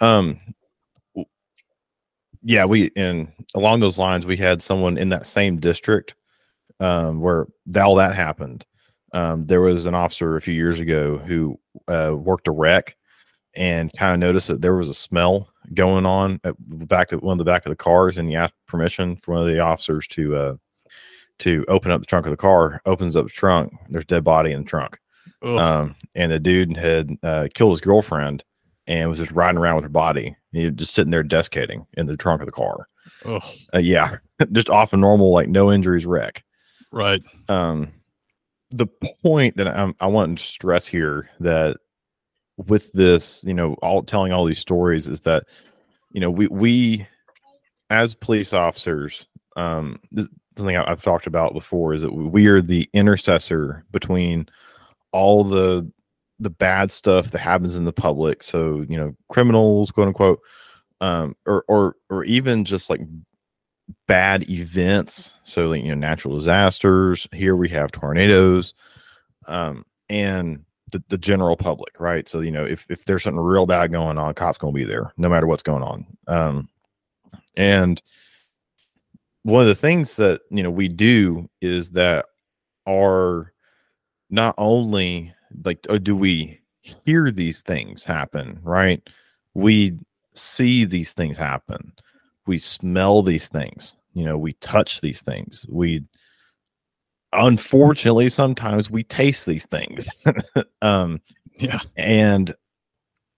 [0.01, 0.39] Um,
[2.43, 6.15] yeah, we and along those lines, we had someone in that same district
[6.79, 8.65] um, where all that happened.
[9.13, 12.95] Um, there was an officer a few years ago who uh, worked a wreck
[13.55, 17.21] and kind of noticed that there was a smell going on at the back of
[17.21, 19.59] one of the back of the cars, and he asked permission for one of the
[19.59, 20.55] officers to uh,
[21.39, 22.81] to open up the trunk of the car.
[22.85, 23.73] Opens up the trunk.
[23.89, 24.99] There's dead body in the trunk.
[25.41, 28.43] Um, and the dude had uh, killed his girlfriend
[28.87, 30.35] and was just riding around with her body.
[30.51, 32.87] He was just sitting there descating in the trunk of the car.
[33.73, 34.17] Uh, yeah,
[34.51, 36.43] just off a normal like no injuries wreck.
[36.91, 37.21] Right.
[37.47, 37.93] Um,
[38.71, 38.87] the
[39.23, 41.77] point that I'm, I want to stress here that
[42.67, 45.43] with this, you know, all telling all these stories is that,
[46.11, 47.07] you know, we we
[47.89, 49.99] as police officers, um,
[50.57, 54.47] something I've talked about before is that we are the intercessor between
[55.11, 55.89] all the
[56.41, 58.43] the bad stuff that happens in the public.
[58.43, 60.39] So you know, criminals, quote unquote,
[61.01, 63.01] um, or or or even just like
[64.07, 65.33] bad events.
[65.43, 67.27] So like, you know, natural disasters.
[67.33, 68.73] Here we have tornadoes,
[69.47, 72.27] um, and the, the general public, right?
[72.27, 75.13] So you know, if if there's something real bad going on, cops gonna be there
[75.17, 76.05] no matter what's going on.
[76.27, 76.69] Um,
[77.55, 78.01] and
[79.43, 82.25] one of the things that you know we do is that
[82.85, 83.53] are
[84.29, 85.33] not only
[85.65, 89.01] like oh, do we hear these things happen, right?
[89.53, 89.97] We
[90.33, 91.93] see these things happen.
[92.47, 93.95] We smell these things.
[94.13, 95.65] You know, we touch these things.
[95.69, 96.03] We
[97.33, 100.09] unfortunately sometimes we taste these things.
[100.81, 101.19] um
[101.55, 101.79] Yeah.
[101.97, 102.53] and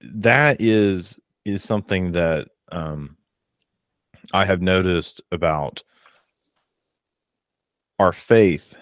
[0.02, 3.18] that is is something that um
[4.34, 5.84] I have noticed about
[8.00, 8.76] our faith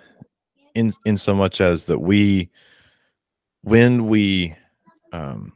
[0.76, 2.50] in in so much as that we
[3.62, 4.56] when we
[5.12, 5.54] um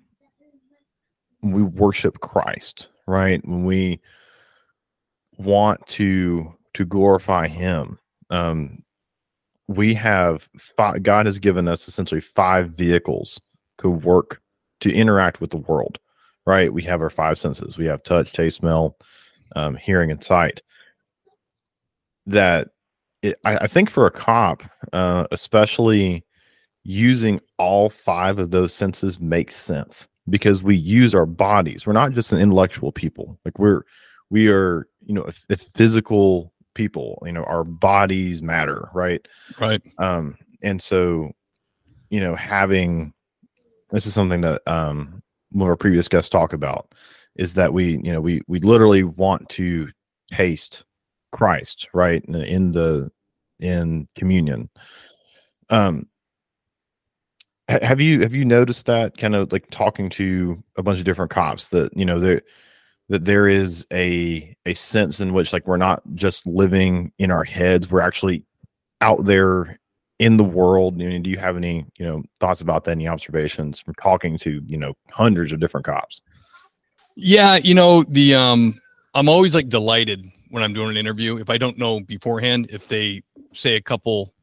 [1.41, 3.45] we worship Christ, right?
[3.47, 3.99] When we
[5.37, 8.82] want to to glorify him, um
[9.75, 13.39] we have five, God has given us essentially five vehicles
[13.79, 14.41] to work
[14.81, 15.99] to interact with the world,
[16.45, 16.73] right?
[16.73, 17.77] We have our five senses.
[17.77, 18.97] We have touch, taste, smell,
[19.55, 20.61] um, hearing, and sight.
[22.25, 22.69] That
[23.21, 26.25] it, I, I think for a cop, uh, especially
[26.83, 31.87] using all five of those senses makes sense because we use our bodies.
[31.87, 33.39] We're not just an intellectual people.
[33.45, 33.83] Like we're
[34.29, 37.21] we are, you know, a, a physical people.
[37.25, 39.25] You know, our bodies matter, right?
[39.59, 39.81] Right.
[39.97, 41.31] Um, and so,
[42.09, 43.13] you know, having
[43.91, 46.93] this is something that um one of our previous guests talk about
[47.35, 49.89] is that we, you know, we we literally want to
[50.31, 50.83] taste
[51.31, 52.23] Christ, right?
[52.25, 53.11] In the in, the,
[53.59, 54.69] in communion.
[55.69, 56.07] Um
[57.69, 61.05] ha- have you have you noticed that kind of like talking to a bunch of
[61.05, 62.41] different cops that you know there
[63.09, 67.43] that there is a a sense in which like we're not just living in our
[67.43, 68.43] heads we're actually
[69.01, 69.77] out there
[70.19, 73.07] in the world I mean, do you have any you know thoughts about that any
[73.07, 76.21] observations from talking to you know hundreds of different cops
[77.15, 78.79] Yeah, you know, the um
[79.13, 82.87] I'm always like delighted when I'm doing an interview if I don't know beforehand if
[82.87, 83.21] they
[83.53, 84.33] say a couple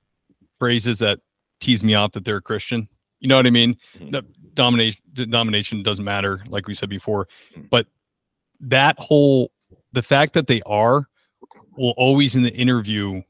[0.58, 1.18] phrases that
[1.60, 2.88] tease me off that they're a Christian.
[3.20, 3.76] You know what I mean?
[3.98, 4.12] Mhm.
[4.12, 4.22] The
[4.54, 7.70] domination the domination doesn't matter like we said before, Mhm.
[7.70, 7.86] but
[8.60, 9.50] that whole
[9.92, 11.06] the fact that they are
[11.76, 13.22] will always in the interview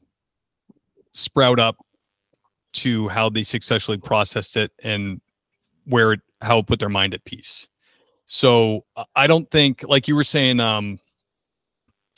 [1.13, 1.77] sprout up
[2.73, 5.21] to how they successfully processed it and
[5.85, 7.67] where it how it put their mind at peace.
[8.25, 10.99] So I- don't think, like you were saying, um,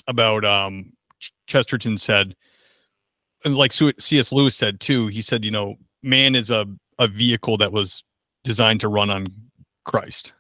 [0.08, 2.36] about um, Ch- Chesterton said,
[3.46, 4.32] and like C.S.
[4.32, 5.08] Lewis said too.
[5.08, 6.66] He said, you know, man is a
[7.00, 8.04] a vehicle that was
[8.44, 9.28] designed to run on
[9.86, 10.34] Christ,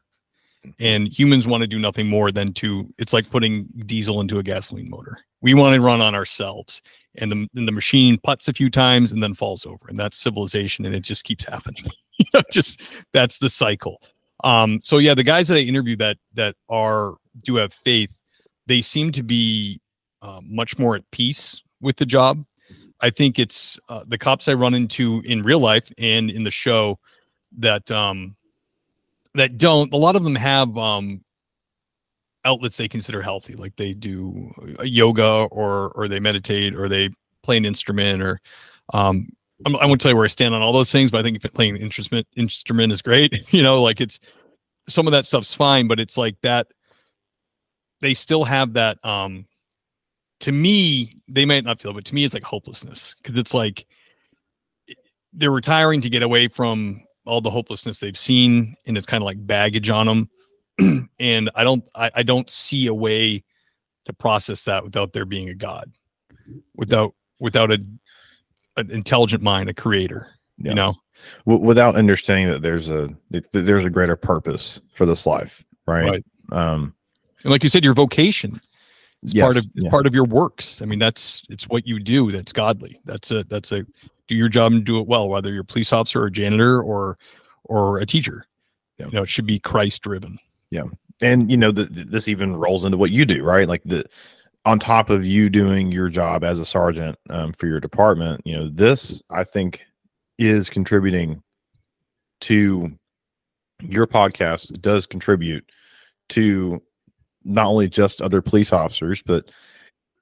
[0.79, 2.85] and humans want to do nothing more than to.
[2.97, 5.17] It's like putting diesel into a gasoline motor.
[5.41, 6.81] We want to run on ourselves,
[7.15, 10.17] and the and the machine puts a few times and then falls over, and that's
[10.17, 11.85] civilization, and it just keeps happening.
[12.51, 13.99] Just that's the cycle.
[14.43, 18.19] Um, so yeah, the guys that I interview that that are do have faith,
[18.67, 19.81] they seem to be
[20.21, 22.45] uh, much more at peace with the job.
[23.01, 26.51] I think it's uh, the cops I run into in real life and in the
[26.51, 26.99] show
[27.57, 28.35] that um,
[29.35, 29.93] that don't.
[29.93, 31.23] A lot of them have um,
[32.45, 37.09] outlets they consider healthy, like they do uh, yoga or or they meditate or they
[37.43, 38.39] play an instrument or
[38.93, 39.27] um,
[39.65, 41.41] I'm, I won't tell you where I stand on all those things, but I think
[41.53, 43.45] playing instrument instrument is great.
[43.53, 44.19] you know, like it's
[44.87, 46.67] some of that stuff's fine, but it's like that.
[48.01, 49.03] They still have that.
[49.05, 49.45] Um,
[50.41, 53.85] to me, they might not feel, but to me, it's like hopelessness because it's like
[55.31, 59.25] they're retiring to get away from all the hopelessness they've seen, and it's kind of
[59.25, 61.09] like baggage on them.
[61.19, 63.43] and I don't, I, I don't see a way
[64.05, 65.91] to process that without there being a God,
[66.75, 67.83] without without a
[68.77, 70.29] an intelligent mind, a creator.
[70.57, 70.69] Yeah.
[70.69, 70.95] You know,
[71.45, 76.09] w- without understanding that there's a that there's a greater purpose for this life right,
[76.09, 76.23] Right.
[76.51, 76.93] um
[77.43, 78.61] and like you said, your vocation
[79.21, 79.89] is part of yeah.
[79.89, 80.81] part of your works.
[80.81, 82.99] I mean, that's it's what you do that's godly.
[83.05, 83.85] That's a that's a
[84.27, 86.81] do your job and do it well, whether you're a police officer or a janitor
[86.81, 87.17] or
[87.65, 88.45] or a teacher.
[88.97, 89.07] Yeah.
[89.07, 90.37] You know, it should be Christ driven.
[90.69, 90.83] Yeah,
[91.21, 94.05] and you know the, the- this even rolls into what you do right like the
[94.65, 98.55] on top of you doing your job as a sergeant um, for your department you
[98.55, 99.83] know this i think
[100.39, 101.41] is contributing
[102.41, 102.91] to
[103.81, 105.69] your podcast does contribute
[106.29, 106.81] to
[107.43, 109.49] not only just other police officers but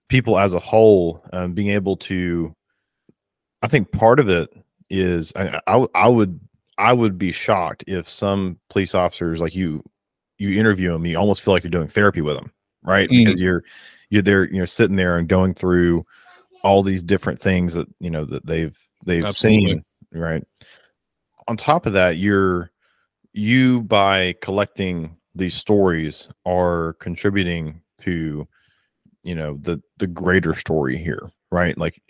[0.09, 2.53] people as a whole um, being able to
[3.61, 4.49] i think part of it
[4.89, 6.39] is I, I I would
[6.77, 9.83] i would be shocked if some police officers like you
[10.37, 12.51] you interview them you almost feel like you're doing therapy with them
[12.83, 13.25] right Mm.
[13.25, 13.63] because you're
[14.09, 16.05] you're there you know sitting there and going through
[16.63, 19.67] all these different things that you know that they've they've Absolutely.
[19.67, 20.43] seen right
[21.47, 22.71] on top of that you're
[23.33, 28.47] you by collecting these stories are contributing to
[29.23, 32.01] you know the the greater story here right like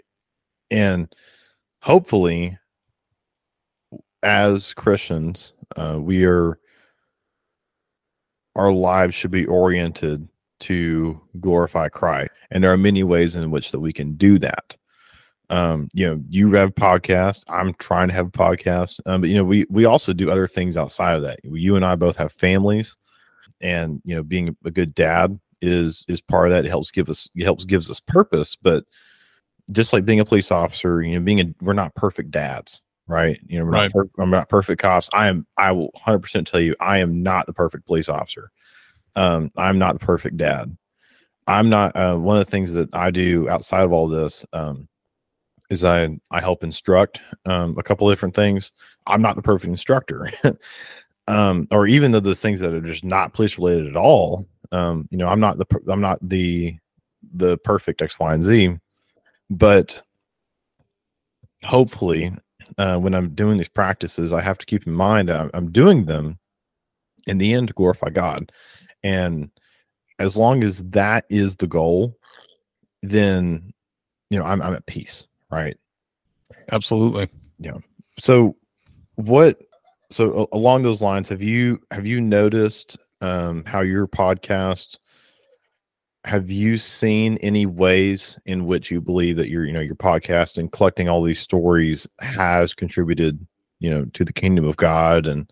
[0.72, 1.14] and
[1.82, 2.58] hopefully
[4.24, 6.60] as christians Uh, we are
[8.56, 10.28] our lives should be oriented
[10.60, 14.78] to glorify Christ, and there are many ways in which that we can do that.
[15.50, 17.44] Um, you know, you have podcast.
[17.50, 20.48] I'm trying to have a podcast, um, but you know, we we also do other
[20.48, 21.40] things outside of that.
[21.44, 22.96] You and I both have families,
[23.62, 26.66] and you know, being a good dad is is part of that.
[26.66, 28.84] It helps give us it helps gives us purpose, but
[29.72, 33.40] just like being a police officer, you know, being a we're not perfect dads, right?
[33.48, 33.92] You know, we're Right.
[33.96, 35.10] not I'm not perfect cops.
[35.14, 35.46] I am.
[35.58, 38.52] I will 100 percent tell you, I am not the perfect police officer.
[39.16, 40.76] Um, I'm not the perfect dad.
[41.48, 41.96] I'm not.
[41.96, 44.88] Uh, one of the things that I do outside of all this um,
[45.70, 48.72] is I I help instruct um, a couple of different things.
[49.08, 50.30] I'm not the perfect instructor,
[51.28, 54.46] um, or even though those things that are just not police related at all.
[54.72, 56.76] Um, you know, I'm not the I'm not the
[57.34, 58.78] the perfect X, Y, and Z,
[59.52, 60.02] but
[61.64, 62.34] hopefully,
[62.80, 66.06] uh, when I'm doing these practices, I have to keep in mind that I'm, doing
[66.06, 66.40] them
[67.28, 68.52] in the end to glorify God,
[69.04, 69.52] and
[70.18, 72.18] as long as that is the goal,
[73.04, 73.72] then
[74.32, 75.78] you know I'm I'm at peace, right?
[76.72, 77.28] Absolutely.
[77.60, 77.78] Yeah
[78.22, 78.56] so
[79.16, 79.64] what
[80.12, 84.98] so along those lines have you have you noticed um how your podcast
[86.24, 90.58] have you seen any ways in which you believe that your you know your podcast
[90.58, 93.46] and collecting all these stories has contributed
[93.80, 95.52] you know to the kingdom of god and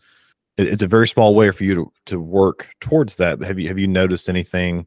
[0.58, 3.67] it's a very small way for you to to work towards that but have you
[3.67, 4.86] have you noticed anything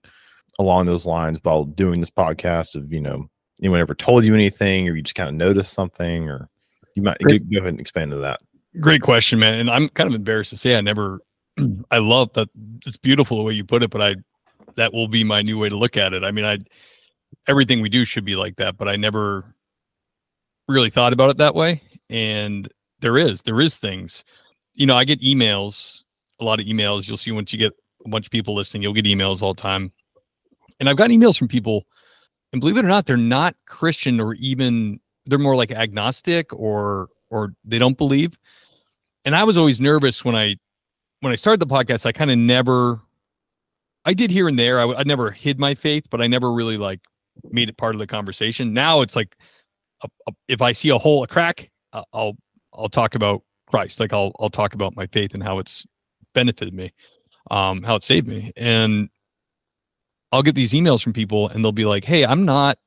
[0.58, 3.28] along those lines while doing this podcast of you know
[3.60, 6.48] anyone ever told you anything or you just kind of noticed something or
[6.94, 7.50] you might Great.
[7.50, 8.40] go ahead and expand to that
[8.80, 9.60] Great question, man.
[9.60, 11.20] And I'm kind of embarrassed to say I never
[11.90, 12.48] I love that
[12.86, 14.16] it's beautiful the way you put it, but I
[14.76, 16.24] that will be my new way to look at it.
[16.24, 16.58] I mean, I
[17.48, 19.54] everything we do should be like that, but I never
[20.68, 21.82] really thought about it that way.
[22.08, 22.68] And
[23.00, 24.24] there is, there is things.
[24.74, 26.04] You know, I get emails,
[26.40, 27.08] a lot of emails.
[27.08, 27.72] You'll see once you get
[28.04, 29.92] a bunch of people listening, you'll get emails all the time.
[30.80, 31.86] And I've gotten emails from people,
[32.52, 37.08] and believe it or not, they're not Christian or even they're more like agnostic or
[37.30, 38.36] or they don't believe.
[39.24, 40.56] And I was always nervous when I
[41.20, 42.04] when I started the podcast.
[42.04, 43.00] I kind of never,
[44.04, 44.80] I did here and there.
[44.80, 47.00] I, never hid my faith, but I never really like
[47.50, 48.72] made it part of the conversation.
[48.72, 49.36] Now it's like,
[50.02, 52.36] a, a, if I see a hole, a crack, uh, I'll
[52.74, 54.00] I'll talk about Christ.
[54.00, 55.86] Like I'll I'll talk about my faith and how it's
[56.34, 56.90] benefited me,
[57.50, 58.52] um, how it saved me.
[58.56, 59.08] And
[60.32, 62.78] I'll get these emails from people, and they'll be like, "Hey, I'm not,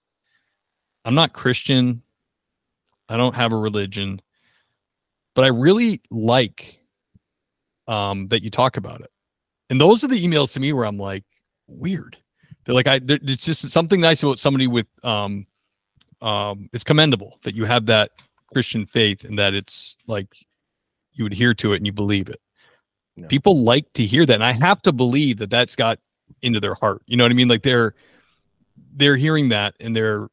[1.06, 2.02] I'm not Christian.
[3.08, 4.20] I don't have a religion."
[5.36, 6.80] but I really like
[7.88, 9.12] um, that you talk about it.
[9.70, 11.24] And those are the emails to me where I'm like,
[11.68, 12.18] weird.
[12.64, 15.46] They're like, I, there- it's just something nice about somebody with, um,
[16.22, 18.12] um, it's commendable that you have that
[18.54, 20.36] Christian faith and that it's like
[21.14, 22.40] you adhere to it and you believe it.
[23.16, 23.28] Yeah.
[23.28, 24.34] People like to hear that.
[24.34, 26.00] And I have to believe that that's got
[26.42, 27.02] into their heart.
[27.06, 27.48] You know what I mean?
[27.48, 27.96] Like they're,
[28.96, 30.28] they're hearing that and they're,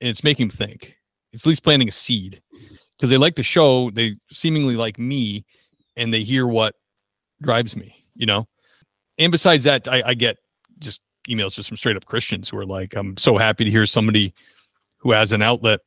[0.00, 0.96] and it's making them think.
[1.32, 2.42] It's at least planting a seed
[2.96, 3.90] because they like the show.
[3.90, 5.44] They seemingly like me,
[5.96, 6.76] and they hear what
[7.42, 8.03] drives me.
[8.16, 8.46] You know.
[9.18, 10.38] And besides that, I, I get
[10.78, 13.86] just emails just from straight up Christians who are like, "I'm so happy to hear
[13.86, 14.34] somebody
[14.98, 15.80] who has an outlet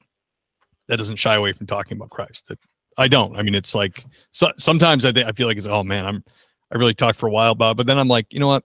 [0.87, 2.59] that doesn't shy away from talking about Christ." That
[2.97, 3.37] I don't.
[3.37, 6.23] I mean, it's like so, sometimes I think I feel like it's oh man, I'm
[6.71, 8.63] I really talked for a while about, it, but then I'm like, you know what?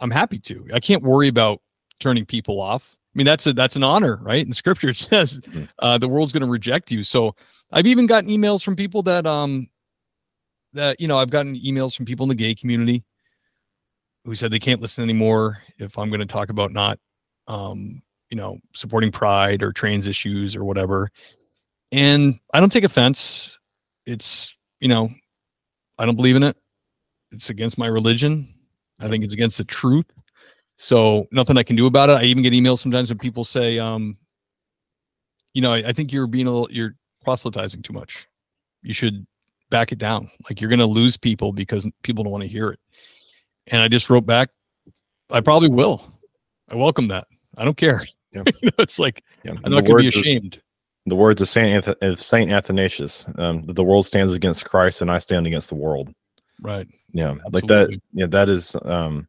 [0.00, 0.66] I'm happy to.
[0.74, 1.60] I can't worry about
[2.00, 2.96] turning people off.
[3.14, 4.44] I mean, that's a that's an honor, right?
[4.44, 5.68] In scripture it says Mhm.
[5.78, 7.02] uh, the world's going to reject you.
[7.02, 7.34] So
[7.70, 9.68] I've even gotten emails from people that um
[10.72, 13.04] that you know I've gotten emails from people in the gay community
[14.24, 16.98] who said they can't listen anymore if I'm going to talk about not
[17.48, 21.10] um you know supporting pride or trans issues or whatever.
[21.90, 23.58] And I don't take offense.
[24.06, 25.10] It's you know
[25.98, 26.56] I don't believe in it.
[27.30, 28.48] It's against my religion.
[29.00, 30.06] I think it's against the truth.
[30.76, 32.14] So nothing I can do about it.
[32.14, 34.16] I even get emails sometimes when people say, um,
[35.54, 38.26] you know, I, I think you're being a little, you're proselytizing too much.
[38.82, 39.26] You should
[39.72, 40.30] back it down.
[40.48, 42.78] Like you're going to lose people because people don't want to hear it.
[43.66, 44.50] And I just wrote back,
[45.30, 46.04] I probably will.
[46.70, 47.26] I welcome that.
[47.56, 48.06] I don't care.
[48.32, 48.44] Yeah.
[48.62, 50.62] You know, it's like yeah I'm not going to be words of- ashamed.
[51.06, 55.18] the words of saint of saint athanasius um, the world stands against christ and i
[55.18, 56.08] stand against the world
[56.62, 56.86] Right.
[57.12, 59.26] yeah like that yeah that is um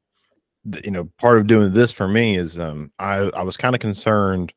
[0.71, 3.75] th- you know part of doing this for me is um i i was kind
[3.75, 4.53] of concerned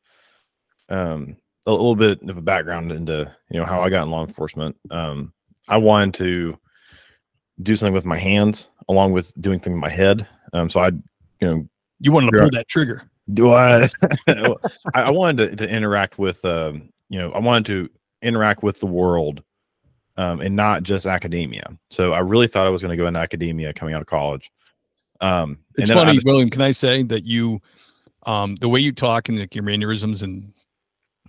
[0.90, 4.24] um a little bit of a background into you know how i got in law
[4.24, 5.32] enforcement um
[5.68, 6.58] i wanted to
[7.62, 10.88] do something with my hands along with doing things with my head um so i
[10.88, 11.02] you
[11.42, 11.68] know
[12.00, 13.02] You wanted to pull that trigger.
[13.32, 13.88] do I?
[14.94, 17.90] I, wanted to, to interact with, um, you know, I wanted to
[18.22, 19.42] interact with the world
[20.16, 21.76] um, and not just academia.
[21.90, 24.50] So I really thought I was going to go into academia coming out of college.
[25.20, 26.50] Um, it's funny, just, William.
[26.50, 27.60] Can I say that you,
[28.26, 30.52] um, the way you talk and like your mannerisms and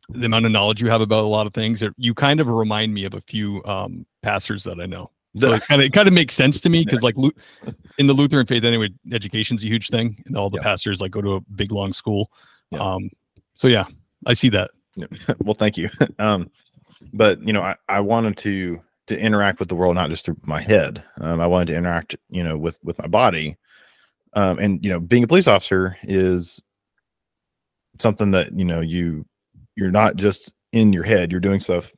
[0.09, 2.93] the amount of knowledge you have about a lot of things, you kind of remind
[2.93, 5.11] me of a few um, pastors that I know.
[5.35, 7.15] So it kind of it kind of makes sense to me because like
[7.97, 10.63] in the Lutheran faith anyway, education's a huge thing, and all the yeah.
[10.63, 12.31] pastors like go to a big long school.
[12.71, 12.79] Yeah.
[12.79, 13.09] Um,
[13.55, 13.85] so yeah,
[14.25, 14.71] I see that.
[15.39, 15.89] well, thank you.
[16.19, 16.49] Um,
[17.13, 20.37] but you know, I, I wanted to to interact with the world not just through
[20.43, 21.03] my head.
[21.21, 23.57] Um, I wanted to interact, you know, with with my body.
[24.33, 26.61] Um, and you know, being a police officer is
[27.99, 29.25] something that you know you
[29.77, 31.31] you're not just in your head.
[31.31, 31.93] You're doing stuff.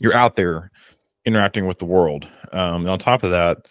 [0.00, 0.70] You're out there
[1.24, 2.26] interacting with the world.
[2.52, 3.68] Um, and on top of that,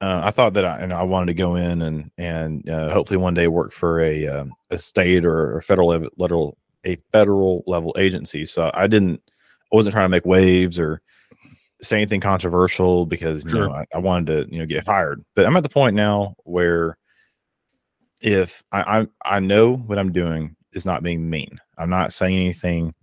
[0.00, 3.18] uh, I thought that I and I wanted to go in and and uh, hopefully
[3.18, 7.94] one day work for a uh, a state or a federal level a federal level
[7.98, 8.46] agency.
[8.46, 9.20] So I didn't
[9.70, 11.02] I wasn't trying to make waves or
[11.82, 15.22] say anything controversial because you know I, I, wanted to you know get hired.
[15.36, 16.96] But I'm at the point now where
[18.22, 21.60] if I, I I know what I'm doing is not being mean.
[21.78, 22.94] I'm not saying anything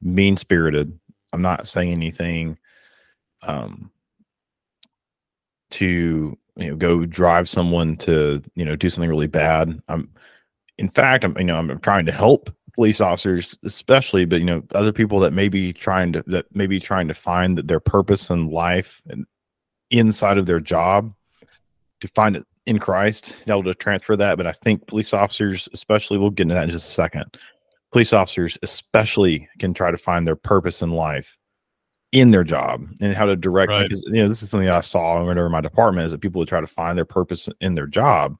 [0.00, 0.98] mean spirited.
[1.32, 2.58] I'm not saying anything
[3.42, 3.90] um
[5.70, 9.80] to you know go drive someone to you know do something really bad.
[9.88, 10.10] I'm
[10.76, 14.62] in fact I'm you know I'm trying to help police officers especially but you know
[14.72, 18.30] other people that may be trying to that may be trying to find their purpose
[18.30, 19.26] in life and
[19.90, 21.12] inside of their job
[22.00, 24.36] to find it in Christ, able to transfer that.
[24.36, 27.36] But I think police officers, especially, we'll get into that in just a second.
[27.90, 31.38] Police officers, especially, can try to find their purpose in life
[32.12, 33.70] in their job and how to direct.
[33.70, 33.82] Right.
[33.82, 36.48] Because you know, this is something I saw whenever my department is that people would
[36.48, 38.36] try to find their purpose in their job,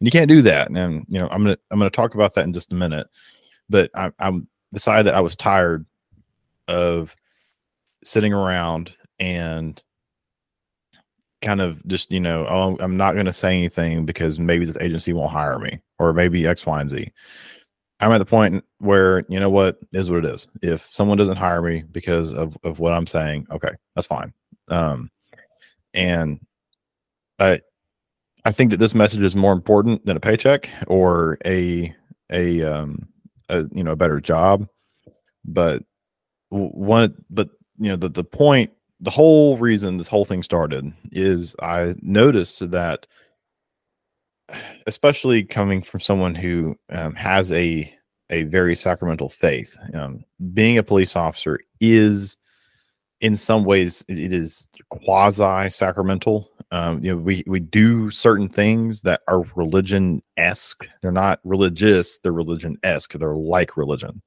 [0.00, 0.70] and you can't do that.
[0.70, 3.06] And you know, I'm gonna I'm gonna talk about that in just a minute
[3.72, 4.40] but I, I
[4.72, 5.84] decided that I was tired
[6.68, 7.16] of
[8.04, 9.82] sitting around and
[11.42, 14.76] kind of just you know oh i'm not going to say anything because maybe this
[14.78, 17.10] agency won't hire me or maybe x y and z.
[18.00, 20.48] I'm at the point where you know what is what it is.
[20.60, 24.32] If someone doesn't hire me because of, of what i'm saying okay that's fine.
[24.68, 25.10] Um
[25.94, 26.40] and
[27.38, 27.60] i
[28.44, 31.94] i think that this message is more important than a paycheck or a
[32.30, 33.08] a um
[33.48, 34.66] a you know a better job.
[35.44, 35.82] But
[36.48, 38.70] one but you know the the point
[39.02, 43.06] the whole reason this whole thing started is i noticed that
[44.86, 47.92] especially coming from someone who um, has a
[48.30, 50.24] a very sacramental faith um,
[50.54, 52.36] being a police officer is
[53.20, 59.02] in some ways it is quasi sacramental um, you know we we do certain things
[59.02, 64.22] that are religion esque they're not religious they're religion esque they're like religion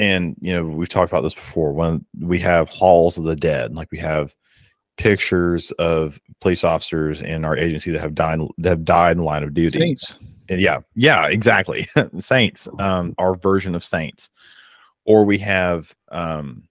[0.00, 3.74] and you know we've talked about this before when we have halls of the dead
[3.76, 4.34] like we have
[4.96, 9.24] pictures of police officers in our agency that have died that have died in the
[9.24, 10.14] line of duty saints
[10.48, 11.86] and yeah yeah exactly
[12.18, 14.30] saints um our version of saints
[15.04, 16.64] or we have um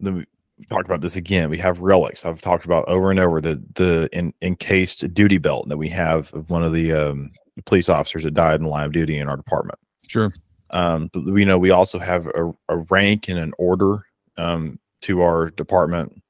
[0.00, 0.24] the
[0.68, 1.50] talked about this again.
[1.50, 2.24] We have relics.
[2.24, 6.32] I've talked about over and over the the in, encased duty belt that we have
[6.34, 7.30] of one of the um,
[7.64, 9.78] police officers that died in line of duty in our department.
[10.08, 10.32] Sure.
[10.70, 14.04] Um, but we know we also have a, a rank and an order
[14.36, 16.20] um, to our department.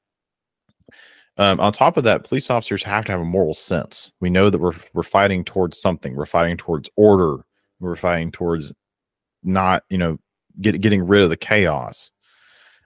[1.37, 4.11] Um, on top of that, police officers have to have a moral sense.
[4.19, 6.15] We know that we're we're fighting towards something.
[6.15, 7.45] We're fighting towards order.
[7.79, 8.73] We're fighting towards
[9.41, 10.19] not, you know,
[10.59, 12.11] get, getting rid of the chaos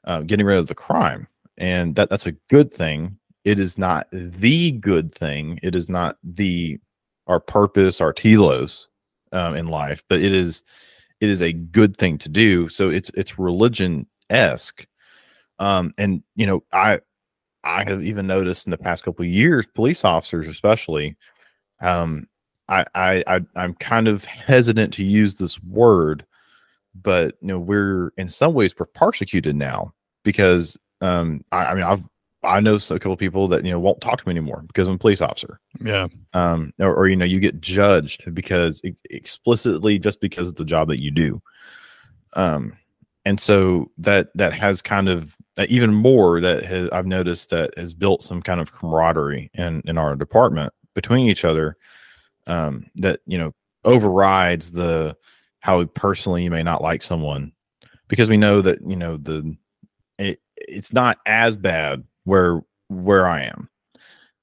[0.06, 1.28] uh, getting rid of the crime,
[1.58, 3.18] and that that's a good thing.
[3.44, 5.60] It is not the good thing.
[5.64, 6.80] It is not the
[7.28, 8.90] our purpose, our telos
[9.32, 10.64] um, in life, but it is
[11.24, 12.68] it is a good thing to do.
[12.68, 14.86] So it's it's religion esque,
[15.58, 17.00] um, and you know I
[17.64, 21.16] I have even noticed in the past couple years, police officers especially,
[21.80, 22.28] um,
[22.68, 26.26] I, I I I'm kind of hesitant to use this word,
[26.94, 29.94] but you know we're in some ways we're persecuted now
[30.26, 32.04] because um I, I mean I've
[32.44, 34.96] I know a couple people that you know won't talk to me anymore because I'm
[34.96, 35.60] a police officer.
[35.84, 36.08] Yeah.
[36.34, 40.90] Um, or, or you know, you get judged because explicitly just because of the job
[40.90, 41.42] that you do.
[42.34, 42.78] Um,
[43.26, 45.36] and so that that has kind of
[45.68, 49.98] even more that has, I've noticed that has built some kind of camaraderie in in
[49.98, 51.78] our department between each other.
[52.46, 53.54] Um, that you know
[53.86, 55.16] overrides the
[55.60, 57.54] how personally you may not like someone
[58.10, 59.56] because we know that you know the
[60.20, 63.70] it, it's not as bad where where I am.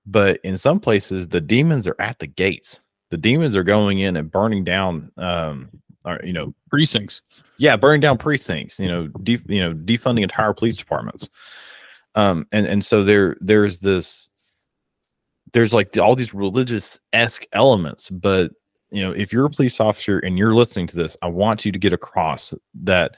[0.06, 2.80] But in some places the demons are at the gates.
[3.10, 5.70] The demons are going in and burning down um
[6.04, 7.22] or, you know precincts.
[7.58, 11.28] Yeah, burning down precincts, you know, def, you know, defunding entire police departments.
[12.14, 14.30] Um, and and so there there's this
[15.52, 18.52] there's like all these religious esque elements, but
[18.90, 21.72] you know, if you're a police officer and you're listening to this, I want you
[21.72, 22.52] to get across
[22.82, 23.16] that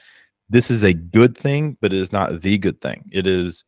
[0.49, 3.09] this is a good thing, but it is not the good thing.
[3.11, 3.63] It is,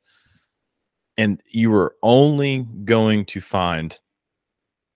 [1.18, 4.00] and you are only going to find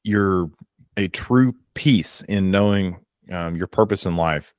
[0.03, 0.49] your
[0.97, 2.97] a true peace in knowing
[3.31, 4.53] um, your purpose in life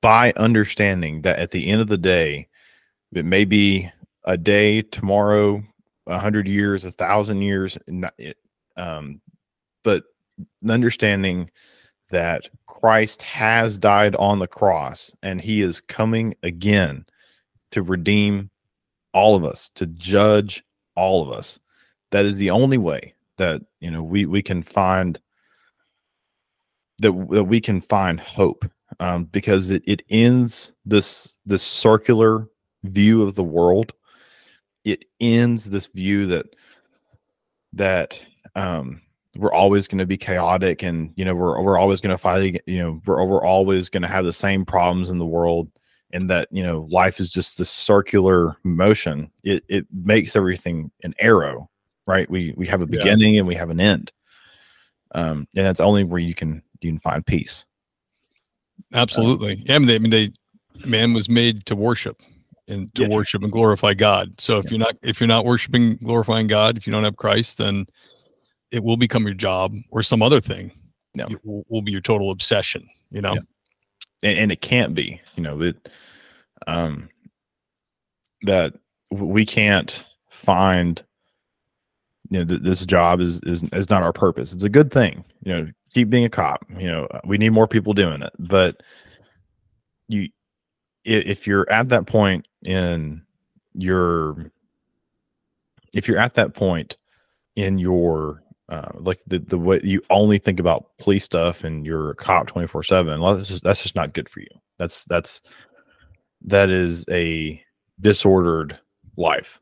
[0.00, 2.48] by understanding that at the end of the day,
[3.12, 3.90] it may be
[4.24, 5.62] a day tomorrow,
[6.06, 7.76] a hundred years, a thousand years,
[8.76, 9.20] um,
[9.84, 10.04] but
[10.68, 11.50] understanding
[12.10, 17.04] that Christ has died on the cross and he is coming again
[17.72, 18.50] to redeem
[19.16, 20.62] all of us, to judge
[20.94, 21.58] all of us.
[22.10, 25.18] That is the only way that you know we we can find
[26.98, 28.66] that that we can find hope
[29.00, 32.46] um, because it, it ends this this circular
[32.84, 33.94] view of the world.
[34.84, 36.54] It ends this view that
[37.72, 38.22] that
[38.54, 39.00] um,
[39.34, 42.60] we're always going to be chaotic and you know we're we're always going to fight
[42.66, 45.70] you know we're we're always going to have the same problems in the world
[46.12, 51.14] and that you know life is just this circular motion it it makes everything an
[51.18, 51.68] arrow
[52.06, 53.40] right we we have a beginning yeah.
[53.40, 54.12] and we have an end
[55.12, 57.64] um and that's only where you can you can find peace
[58.94, 60.32] absolutely um, yeah I mean, they, I mean they
[60.84, 62.20] man was made to worship
[62.68, 64.70] and to worship and glorify god so if yeah.
[64.70, 67.86] you're not if you're not worshiping glorifying god if you don't have christ then
[68.70, 70.72] it will become your job or some other thing.
[71.14, 73.34] It will, will be your total obsession, you know?
[73.34, 73.40] Yeah.
[74.22, 75.72] And, and, it can't be, you know,
[76.66, 77.08] um,
[78.42, 78.74] that
[79.10, 81.02] we can't find,
[82.30, 84.52] you know, th- this job is, is, is not our purpose.
[84.52, 87.68] It's a good thing, you know, keep being a cop, you know, we need more
[87.68, 88.82] people doing it, but
[90.08, 90.28] you,
[91.04, 93.22] if you're at that point in
[93.74, 94.50] your,
[95.94, 96.96] if you're at that point
[97.54, 102.10] in your uh, like the the way you only think about police stuff and you're
[102.10, 104.48] a cop 24 7 that's just, that's just not good for you.
[104.78, 105.40] That's that's
[106.42, 107.62] that is a
[108.00, 108.78] disordered
[109.16, 109.60] life.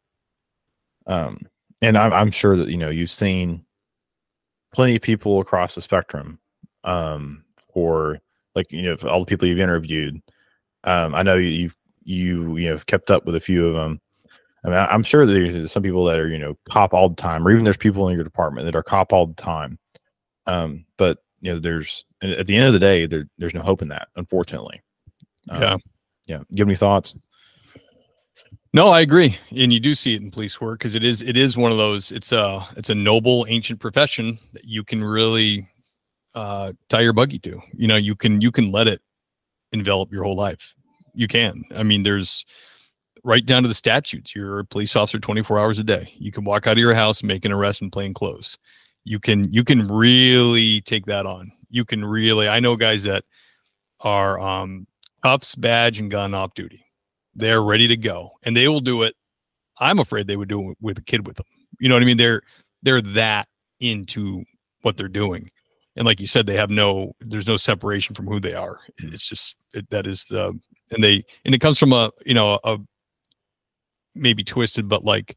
[1.07, 1.39] Um
[1.83, 3.65] and I'm, I'm sure that you know you've seen
[4.73, 6.39] plenty of people across the spectrum
[6.85, 8.19] um or
[8.55, 10.21] like you know all the people you've interviewed
[10.83, 14.01] um i know you've you you know kept up with a few of them
[14.65, 17.47] I mean, I'm sure there's some people that are, you know, cop all the time,
[17.47, 19.79] or even there's people in your department that are cop all the time.
[20.47, 23.83] Um, but you know, there's at the end of the day, there, there's no hope
[23.83, 24.81] in that, unfortunately.
[25.51, 25.77] Um, yeah.
[26.27, 26.39] Yeah.
[26.55, 27.15] Give me thoughts?
[28.73, 31.37] No, I agree, and you do see it in police work because it is it
[31.37, 32.11] is one of those.
[32.11, 35.69] It's a it's a noble ancient profession that you can really
[36.35, 37.61] uh, tie your buggy to.
[37.73, 39.01] You know, you can you can let it
[39.71, 40.75] envelop your whole life.
[41.15, 41.63] You can.
[41.73, 42.45] I mean, there's
[43.25, 44.35] right down to the statutes.
[44.35, 46.13] You're a police officer 24 hours a day.
[46.17, 48.57] You can walk out of your house, make an arrest in plain clothes.
[49.05, 51.51] You can you can really take that on.
[51.71, 52.49] You can really.
[52.49, 53.25] I know guys that
[54.01, 54.87] are um,
[55.23, 56.85] cuffs, badge, and gun off duty.
[57.35, 59.15] They're ready to go, and they will do it.
[59.79, 61.47] I'm afraid they would do it with a kid with them.
[61.81, 62.17] You know what I mean?
[62.17, 62.43] They're
[62.83, 63.49] they're that
[63.81, 64.45] into
[64.83, 65.51] what they're doing,
[65.97, 67.13] and like you said, they have no.
[67.21, 68.79] There's no separation from who they are.
[68.99, 70.59] It's just it, that is the
[70.93, 72.79] and they and it comes from a you know a
[74.15, 75.37] maybe twisted, but like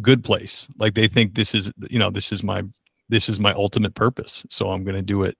[0.00, 0.68] good place.
[0.78, 2.62] Like they think this is, you know, this is my,
[3.08, 4.44] this is my ultimate purpose.
[4.50, 5.36] So I'm going to do it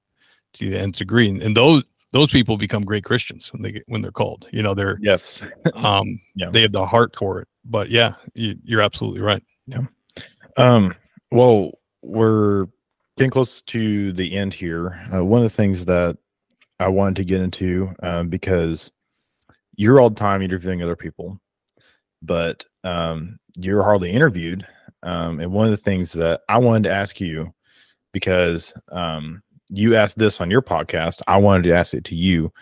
[0.54, 1.28] to the nth degree.
[1.28, 4.62] And, and those, those people become great Christians when they get, when they're called, you
[4.62, 5.42] know, they're, yes,
[5.74, 6.50] um, yeah.
[6.50, 9.42] they have the heart for it, but yeah, you, you're absolutely right.
[9.66, 9.86] Yeah.
[10.56, 10.94] Um,
[11.32, 12.66] well, we're
[13.16, 15.04] getting close to the end here.
[15.12, 16.16] Uh, one of the things that
[16.78, 18.92] I wanted to get into, um, because
[19.76, 21.40] you're all the time interviewing other people
[22.24, 24.66] but um, you're hardly interviewed.
[25.02, 27.52] Um, and one of the things that I wanted to ask you,
[28.12, 32.52] because um, you asked this on your podcast, I wanted to ask it to you.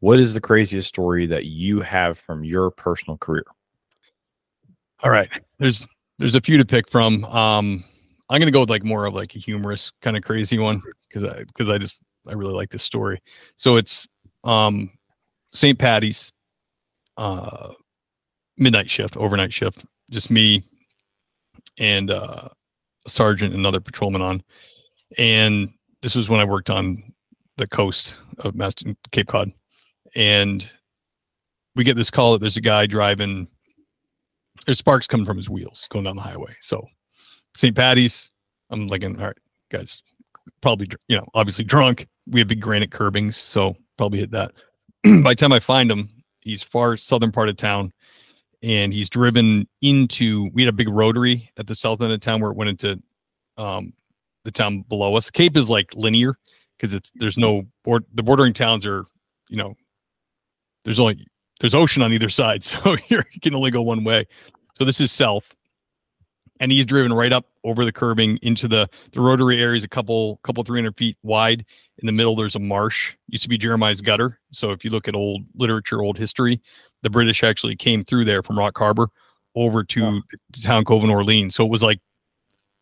[0.00, 3.44] What is the craziest story that you have from your personal career?
[5.04, 5.86] All right, there's
[6.18, 7.24] there's a few to pick from.
[7.26, 7.84] Um,
[8.28, 11.24] I'm gonna go with like more of like a humorous kind of crazy one because
[11.24, 13.20] I because I just I really like this story.
[13.54, 14.08] So it's
[14.42, 14.90] um,
[15.52, 15.78] St.
[15.78, 16.32] Patty's.
[17.16, 17.74] Uh,
[18.62, 20.62] midnight shift, overnight shift, just me
[21.78, 22.48] and uh,
[23.06, 24.42] a sergeant, and another patrolman on.
[25.18, 25.70] And
[26.02, 27.02] this was when I worked on
[27.56, 29.50] the coast of Maston, Cape Cod.
[30.14, 30.68] And
[31.74, 33.48] we get this call that there's a guy driving,
[34.66, 36.54] there's sparks coming from his wheels going down the highway.
[36.60, 36.86] So
[37.54, 37.74] St.
[37.74, 38.30] Patty's,
[38.70, 39.36] I'm like, all right,
[39.70, 40.02] guys,
[40.60, 42.08] probably, you know, obviously drunk.
[42.26, 44.52] We have big granite curbings, so probably hit that.
[45.04, 46.10] By the time I find him,
[46.40, 47.92] he's far southern part of town
[48.62, 50.50] and he's driven into.
[50.52, 53.02] We had a big rotary at the south end of town where it went into
[53.56, 53.92] um,
[54.44, 55.30] the town below us.
[55.30, 56.36] Cape is like linear
[56.76, 58.04] because it's there's no board.
[58.14, 59.04] The bordering towns are,
[59.48, 59.74] you know,
[60.84, 61.26] there's only
[61.60, 64.26] there's ocean on either side, so you can only go one way.
[64.76, 65.54] So this is south,
[66.60, 69.88] and he's driven right up over the curbing into the the rotary area is a
[69.88, 71.64] couple couple 300 feet wide.
[72.02, 73.14] In the middle, there's a marsh.
[73.28, 74.40] Used to be Jeremiah's gutter.
[74.50, 76.60] So if you look at old literature, old history,
[77.02, 79.08] the British actually came through there from Rock Harbor
[79.54, 80.20] over to Oh.
[80.52, 81.54] the town Cove and Orleans.
[81.54, 82.00] So it was like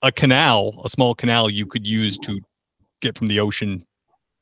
[0.03, 2.41] a canal, a small canal you could use to
[3.03, 3.87] get from the ocean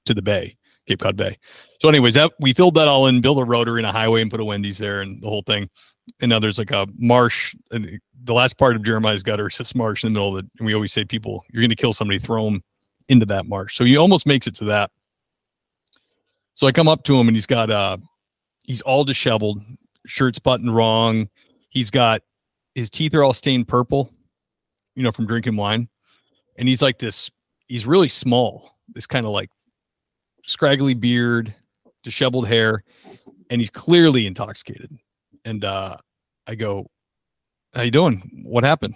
[0.06, 0.56] to the bay,
[0.86, 1.36] Cape Cod Bay.
[1.80, 4.30] So, anyways, that we filled that all in, built a rotary and a highway, and
[4.30, 5.68] put a Wendy's there, and the whole thing.
[6.20, 7.54] And now there's like a marsh.
[7.72, 10.50] And the last part of Jeremiah's gutter is this marsh in the middle of it.
[10.58, 12.62] And we always say, people, you're going to kill somebody, throw them
[13.08, 13.76] into that marsh.
[13.76, 14.90] So he almost makes it to that.
[16.54, 17.98] So I come up to him, and he's got uh,
[18.64, 19.62] he's all disheveled,
[20.06, 21.28] shirt's buttoned wrong.
[21.70, 22.22] He's got
[22.74, 24.10] his teeth are all stained purple,
[24.94, 25.88] you know, from drinking wine.
[26.56, 27.30] And he's like this,
[27.66, 29.50] he's really small, this kind of like
[30.44, 31.54] scraggly beard,
[32.02, 32.82] disheveled hair,
[33.50, 34.96] and he's clearly intoxicated.
[35.44, 35.96] And uh
[36.46, 36.86] I go,
[37.74, 38.42] How you doing?
[38.44, 38.94] What happened?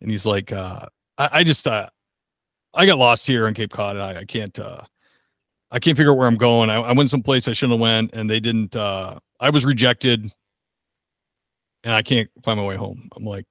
[0.00, 0.86] And he's like, uh,
[1.18, 1.88] I, I just uh
[2.74, 3.96] I got lost here on Cape Cod.
[3.96, 4.82] I, I can't uh
[5.70, 6.70] I can't figure out where I'm going.
[6.70, 10.30] I, I went someplace I shouldn't have went and they didn't uh I was rejected
[11.84, 13.08] and I can't find my way home.
[13.14, 13.46] I'm like,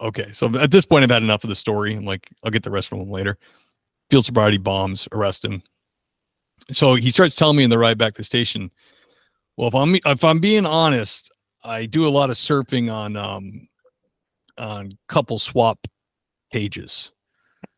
[0.00, 0.30] okay.
[0.32, 1.94] So at this point, I've had enough of the story.
[1.94, 3.38] I'm like, I'll get the rest from him later.
[4.10, 5.62] Field sobriety bombs, arrest him.
[6.70, 8.70] So he starts telling me in the ride back to the station.
[9.56, 11.30] Well, if I'm if I'm being honest,
[11.64, 13.68] I do a lot of surfing on um
[14.58, 15.86] on couple swap
[16.52, 17.12] pages.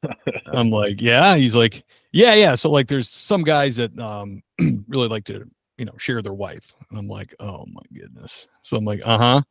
[0.47, 1.37] I'm like, yeah.
[1.37, 2.55] He's like, yeah, yeah.
[2.55, 4.43] So like, there's some guys that um
[4.89, 6.75] really like to you know share their wife.
[6.91, 8.47] And I'm like, oh my goodness.
[8.63, 9.43] So I'm like, uh huh.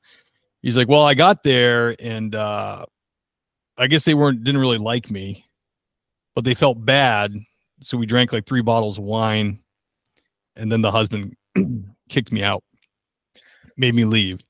[0.62, 2.86] He's like, well, I got there and uh
[3.78, 5.46] I guess they weren't didn't really like me,
[6.36, 7.34] but they felt bad.
[7.82, 9.60] So we drank like three bottles of wine,
[10.56, 11.36] and then the husband
[12.10, 12.64] kicked me out,
[13.78, 14.42] made me leave.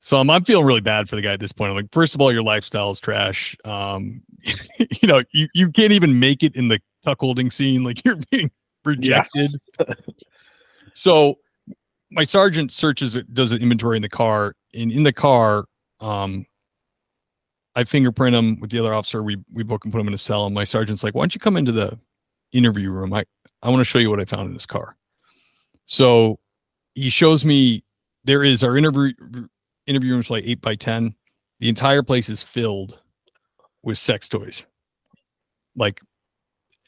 [0.00, 1.70] So I'm, I'm feeling really bad for the guy at this point.
[1.70, 3.54] I'm like, first of all, your lifestyle is trash.
[3.64, 4.22] Um,
[4.78, 7.84] you know, you, you can't even make it in the cuckolding scene.
[7.84, 8.50] Like you're being
[8.84, 9.52] rejected.
[10.94, 11.36] so
[12.10, 15.64] my sergeant searches does an inventory in the car, and in the car,
[16.00, 16.46] um,
[17.76, 19.22] I fingerprint him with the other officer.
[19.22, 20.46] We we book and put him in a cell.
[20.46, 21.98] And my sergeant's like, "Why don't you come into the
[22.52, 23.12] interview room?
[23.12, 23.24] I
[23.62, 24.96] I want to show you what I found in this car."
[25.84, 26.40] So
[26.94, 27.84] he shows me
[28.24, 29.12] there is our interview
[29.86, 31.14] interview room's like eight by ten.
[31.60, 32.98] The entire place is filled
[33.82, 34.66] with sex toys,
[35.76, 36.00] like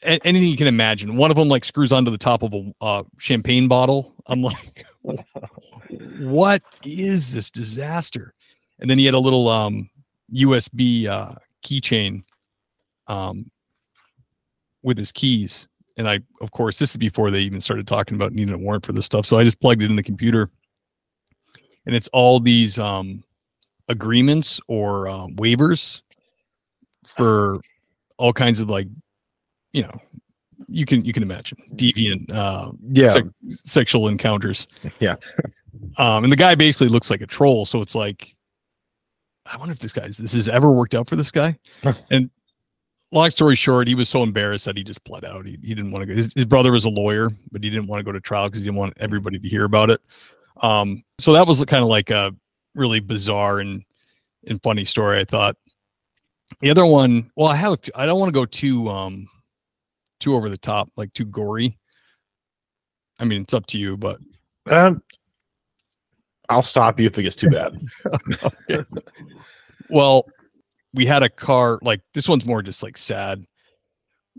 [0.03, 1.15] a- anything you can imagine.
[1.15, 4.13] One of them like screws onto the top of a uh, champagne bottle.
[4.27, 4.85] I'm like,
[6.19, 8.33] what is this disaster?
[8.79, 9.89] And then he had a little um,
[10.33, 11.35] USB uh,
[11.65, 12.23] keychain
[13.07, 13.45] um,
[14.81, 15.67] with his keys.
[15.97, 18.85] And I, of course, this is before they even started talking about needing a warrant
[18.85, 19.25] for this stuff.
[19.25, 20.49] So I just plugged it in the computer,
[21.85, 23.23] and it's all these um,
[23.89, 26.01] agreements or um, waivers
[27.05, 27.59] for
[28.17, 28.87] all kinds of like,
[29.73, 29.99] you know,
[30.67, 33.09] you can you can imagine deviant uh, Yeah.
[33.09, 34.67] sec- sexual encounters.
[34.99, 35.15] Yeah.
[35.97, 37.65] Um, and the guy basically looks like a troll.
[37.65, 38.33] So it's like,
[39.51, 41.57] I wonder if this guy's this has ever worked out for this guy.
[42.11, 42.29] and
[43.11, 45.45] long story short, he was so embarrassed that he just pled out.
[45.45, 46.13] He, he didn't want to go.
[46.13, 48.59] His, his brother was a lawyer, but he didn't want to go to trial because
[48.59, 50.01] he didn't want everybody to hear about it.
[50.61, 52.31] Um, so that was kind of like a
[52.75, 53.83] really bizarre and
[54.47, 55.19] and funny story.
[55.19, 55.55] I thought.
[56.59, 57.73] The other one, well, I have.
[57.73, 59.27] a few- I don't want to go too um
[60.19, 61.77] too over the top, like too gory.
[63.19, 64.19] I mean, it's up to you, but
[64.69, 65.01] Um,
[66.49, 67.79] I'll stop you if it gets too bad.
[69.89, 70.25] Well,
[70.93, 73.45] we had a car like this one's more just like sad.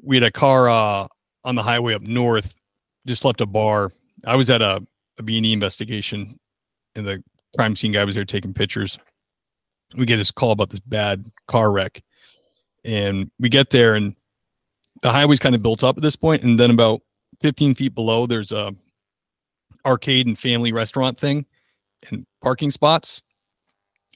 [0.02, 1.06] We had a car uh
[1.44, 2.54] on the highway up north,
[3.06, 3.92] just left a bar.
[4.26, 4.80] I was at a,
[5.18, 6.38] a B&E investigation
[6.94, 7.22] and the
[7.56, 8.98] crime scene guy was there taking pictures.
[9.96, 12.02] We get this call about this bad car wreck.
[12.84, 14.14] And we get there and
[15.02, 17.02] the highway's kind of built up at this point, And then about
[17.40, 18.74] 15 feet below, there's a
[19.84, 21.44] arcade and family restaurant thing
[22.10, 23.22] and parking spots.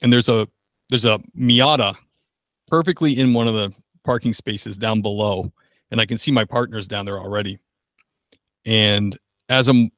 [0.01, 0.47] And there's a
[0.89, 1.95] there's a Miata
[2.67, 3.73] perfectly in one of the
[4.03, 5.51] parking spaces down below,
[5.91, 7.59] and I can see my partners down there already.
[8.65, 9.17] And
[9.49, 9.91] as I'm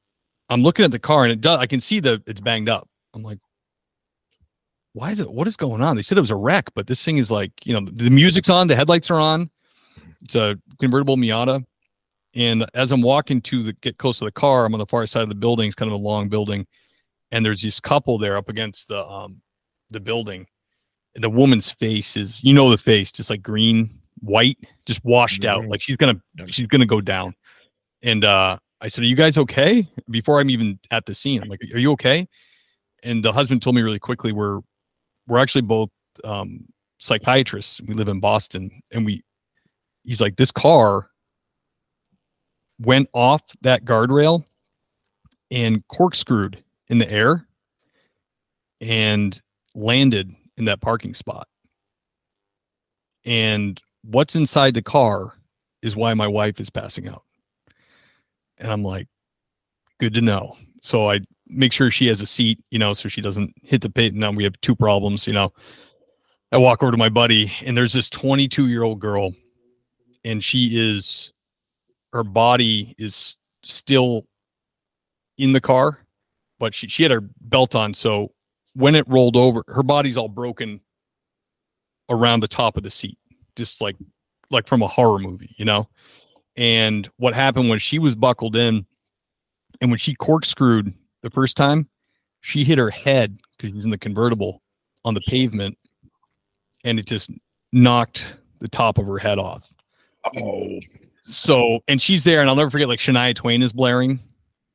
[0.48, 2.88] I'm looking at the car, and it does I can see the it's banged up.
[3.14, 3.38] I'm like,
[4.94, 5.30] why is it?
[5.32, 5.96] What is going on?
[5.96, 8.50] They said it was a wreck, but this thing is like, you know, the music's
[8.50, 9.50] on, the headlights are on.
[10.22, 11.64] It's a convertible Miata.
[12.34, 15.04] And as I'm walking to the get close to the car, I'm on the far
[15.06, 15.66] side of the building.
[15.66, 16.66] It's kind of a long building.
[17.30, 19.40] and there's this couple there up against the um
[19.90, 20.46] the building.
[21.14, 23.88] The woman's face is, you know, the face just like green,
[24.20, 25.68] white, just washed out, Mhm.
[25.68, 27.34] like she's gonna she's gonna go down.
[28.02, 31.48] And uh, I said, "Are you guys okay?" Before I'm even at the scene, I'm
[31.48, 32.28] like, "Are you okay?"
[33.04, 34.60] And the husband told me really quickly, "We're
[35.28, 35.90] we're actually both
[36.24, 36.66] um,
[36.98, 37.80] psychiatrists.
[37.82, 39.24] We live in Boston, and we."
[40.04, 41.08] He's like, "This car
[42.80, 44.44] went off that guardrail
[45.50, 47.46] and corkscrewed in the air
[48.80, 49.40] and
[49.76, 51.46] landed in that parking spot.
[53.24, 55.34] And what's inside the car
[55.82, 57.22] is why my wife is passing out."
[58.62, 59.08] And I'm like,
[59.98, 60.56] good to know.
[60.80, 63.90] So I make sure she has a seat, you know, so she doesn't hit the
[63.90, 64.12] pit.
[64.12, 65.52] And now we have two problems, you know.
[66.52, 69.34] I walk over to my buddy, and there's this 22 year old girl,
[70.24, 71.32] and she is,
[72.12, 74.26] her body is still
[75.38, 76.04] in the car,
[76.58, 77.94] but she, she had her belt on.
[77.94, 78.32] So
[78.74, 80.80] when it rolled over, her body's all broken
[82.08, 83.18] around the top of the seat,
[83.56, 83.96] just like
[84.50, 85.88] like from a horror movie, you know.
[86.56, 88.84] And what happened was she was buckled in,
[89.80, 90.92] and when she corkscrewed
[91.22, 91.88] the first time,
[92.40, 94.62] she hit her head because she's in the convertible
[95.04, 95.78] on the pavement,
[96.84, 97.30] and it just
[97.72, 99.72] knocked the top of her head off.
[100.36, 100.78] Oh,
[101.22, 102.88] So, and she's there, and I'll never forget.
[102.88, 104.20] Like Shania Twain is blaring.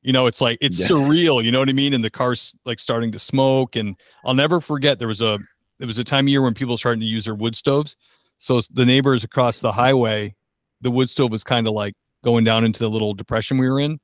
[0.02, 0.88] You know, it's like it's Yeah.
[0.88, 1.44] surreal.
[1.44, 1.94] You know what I mean?
[1.94, 4.98] And the car's like starting to smoke, and I'll never forget.
[5.00, 5.38] There was a
[5.80, 7.96] there was a time of year when people starting to use their wood stoves.
[8.38, 10.36] So the neighbors across the highway,
[10.82, 13.80] the wood stove was kind of like going down into the little depression we were
[13.80, 14.00] in,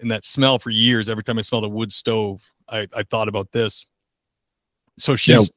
[0.00, 1.08] and that smell for years.
[1.08, 3.86] Every time I smelled a wood stove, I I thought about this.
[4.98, 5.50] So she's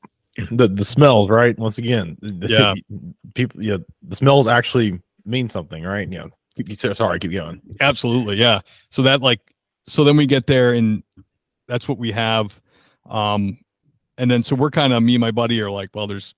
[0.51, 1.57] the the smells, right?
[1.57, 2.73] Once again, the- Yeah.
[3.36, 6.11] people, yeah, the smells actually mean something, right?
[6.11, 6.25] Yeah.
[6.93, 7.61] sorry, keep going.
[7.82, 8.61] Absolutely, yeah.
[8.89, 9.41] So that like
[9.86, 11.03] so then we get there and
[11.67, 12.59] that's what we have.
[13.09, 13.59] Um
[14.17, 16.34] and then so we're kind of me and my buddy are like, well, there's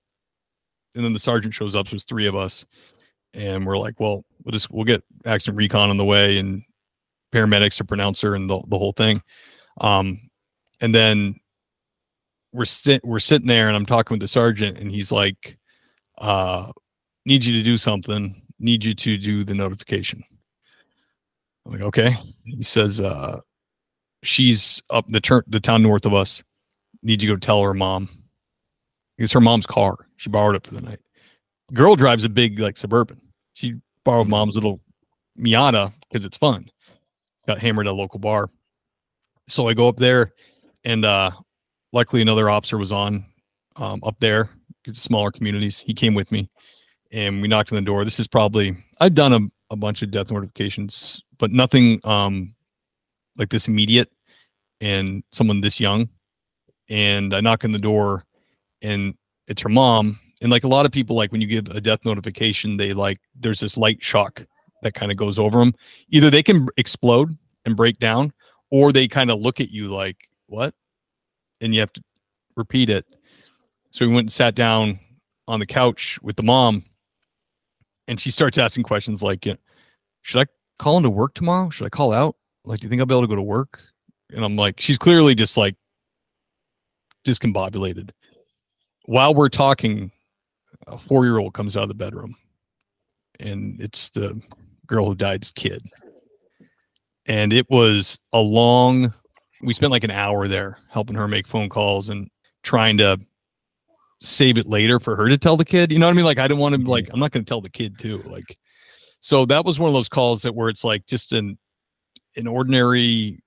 [0.94, 2.64] and then the sergeant shows up, so there's three of us,
[3.34, 6.62] and we're like, well, we'll just we'll get accident recon on the way and
[7.32, 9.22] paramedics to pronounce her and the, the whole thing.
[9.80, 10.20] Um
[10.80, 11.34] and then
[12.52, 15.58] we're sit we're sitting there and I'm talking with the sergeant and he's like,
[16.18, 16.72] uh,
[17.24, 20.22] need you to do something, need you to do the notification.
[21.64, 22.16] I'm like, okay.
[22.44, 23.40] He says, uh,
[24.22, 26.42] she's up the turn the town north of us.
[27.02, 28.08] Need you to go tell her mom.
[29.18, 29.96] It's her mom's car.
[30.16, 31.00] She borrowed it for the night.
[31.72, 33.20] Girl drives a big like suburban.
[33.54, 34.80] She borrowed mom's little
[35.38, 36.68] Miata because it's fun.
[37.46, 38.48] Got hammered at a local bar.
[39.48, 40.32] So I go up there
[40.84, 41.30] and uh
[41.92, 43.24] luckily another officer was on
[43.76, 44.50] um up there.
[44.90, 45.78] Smaller communities.
[45.78, 46.48] He came with me
[47.12, 48.04] and we knocked on the door.
[48.04, 49.40] This is probably I've done a,
[49.72, 52.54] a bunch of death notifications, but nothing um
[53.36, 54.10] like this immediate
[54.80, 56.08] and someone this young.
[56.88, 58.24] And I knock on the door
[58.82, 59.14] and
[59.46, 60.18] it's her mom.
[60.40, 63.18] And like a lot of people, like when you give a death notification, they like
[63.38, 64.44] there's this light shock
[64.82, 65.74] that kind of goes over them.
[66.08, 67.36] Either they can explode
[67.66, 68.32] and break down,
[68.70, 70.16] or they kind of look at you like,
[70.46, 70.74] what?
[71.60, 72.02] And you have to
[72.56, 73.04] repeat it.
[73.90, 74.98] So we went and sat down
[75.46, 76.84] on the couch with the mom,
[78.08, 79.46] and she starts asking questions like,
[80.22, 80.46] should I
[80.78, 81.68] call into work tomorrow?
[81.68, 82.36] Should I call out?
[82.64, 83.80] Like, do you think I'll be able to go to work?
[84.30, 85.74] And I'm like, she's clearly just like
[87.26, 88.10] discombobulated.
[89.04, 90.12] While we're talking,
[90.86, 92.34] a four year old comes out of the bedroom
[93.40, 94.40] and it's the
[94.86, 95.82] girl who died's kid.
[97.26, 99.12] And it was a long,
[99.62, 102.28] we spent like an hour there helping her make phone calls and
[102.62, 103.18] trying to
[104.20, 105.92] save it later for her to tell the kid.
[105.92, 106.24] You know what I mean?
[106.24, 106.90] Like, I didn't want to, mm-hmm.
[106.90, 108.22] like, I'm not going to tell the kid too.
[108.26, 108.58] Like,
[109.20, 111.58] so that was one of those calls that where it's like just an,
[112.36, 113.38] an ordinary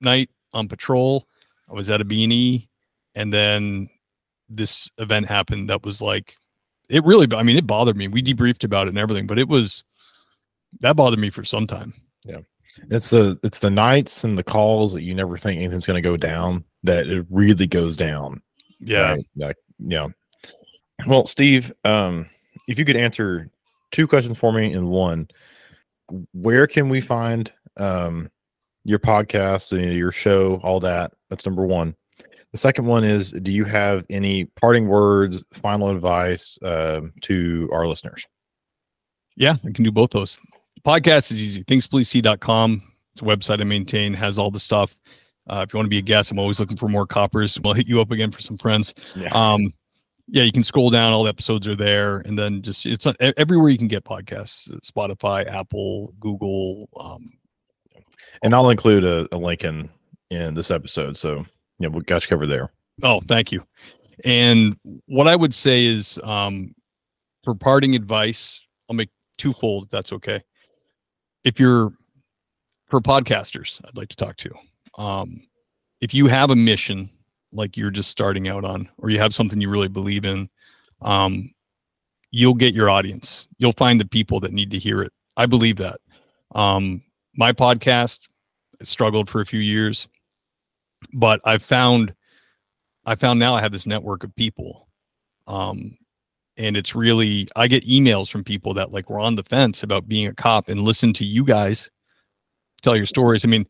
[0.00, 1.26] night on patrol.
[1.70, 2.68] I was at a B&E
[3.14, 3.88] and then
[4.48, 6.34] this event happened that was like
[6.88, 9.48] it really i mean it bothered me we debriefed about it and everything but it
[9.48, 9.84] was
[10.80, 11.92] that bothered me for some time
[12.24, 12.40] Yeah.
[12.90, 16.08] It's the it's the nights and the calls that you never think anything's going to
[16.08, 18.42] go down that it really goes down.
[18.80, 19.26] yeah Right?
[19.36, 20.06] Like, yeah.
[21.06, 22.28] Well, Steve, um,
[22.66, 23.50] if you could answer
[23.92, 25.28] two questions for me in one,
[26.32, 28.30] where can we find um,
[28.84, 31.12] your podcast, your show, all that?
[31.30, 31.94] That's number one.
[32.52, 37.86] The second one is, do you have any parting words, final advice um to our
[37.86, 38.26] listeners?
[39.40, 40.40] yeah i can do both those
[40.84, 42.82] podcast is easy thingspolicesee.com
[43.12, 44.96] it's a website i maintain has all the stuff
[45.48, 47.72] uh, if you want to be a guest i'm always looking for more coppers we'll
[47.72, 49.28] hit you up again for some friends Yeah.
[49.32, 49.72] um
[50.26, 53.12] yeah you can scroll down all the episodes are there and then just it's uh,
[53.36, 57.30] everywhere you can get podcasts spotify apple google um
[58.42, 59.88] and I'll include a, a link in
[60.30, 61.16] in this episode.
[61.16, 61.46] So
[61.78, 62.70] yeah, we got you covered there.
[63.02, 63.64] Oh, thank you.
[64.24, 64.76] And
[65.06, 66.74] what I would say is, um,
[67.44, 69.84] for parting advice, I'll make twofold.
[69.84, 70.42] If that's okay.
[71.44, 71.90] If you're
[72.88, 74.50] for podcasters, I'd like to talk to.
[74.98, 75.42] Um,
[76.00, 77.10] if you have a mission
[77.52, 80.48] like you're just starting out on, or you have something you really believe in,
[81.00, 81.50] um,
[82.30, 83.46] you'll get your audience.
[83.58, 85.12] You'll find the people that need to hear it.
[85.36, 86.00] I believe that.
[86.54, 87.02] Um,
[87.36, 88.28] my podcast
[88.82, 90.08] struggled for a few years,
[91.12, 92.14] but I've found
[93.04, 94.88] I found now I have this network of people.
[95.46, 95.96] Um,
[96.58, 100.08] and it's really I get emails from people that like were on the fence about
[100.08, 101.88] being a cop and listen to you guys
[102.82, 103.44] tell your stories.
[103.44, 103.66] I mean,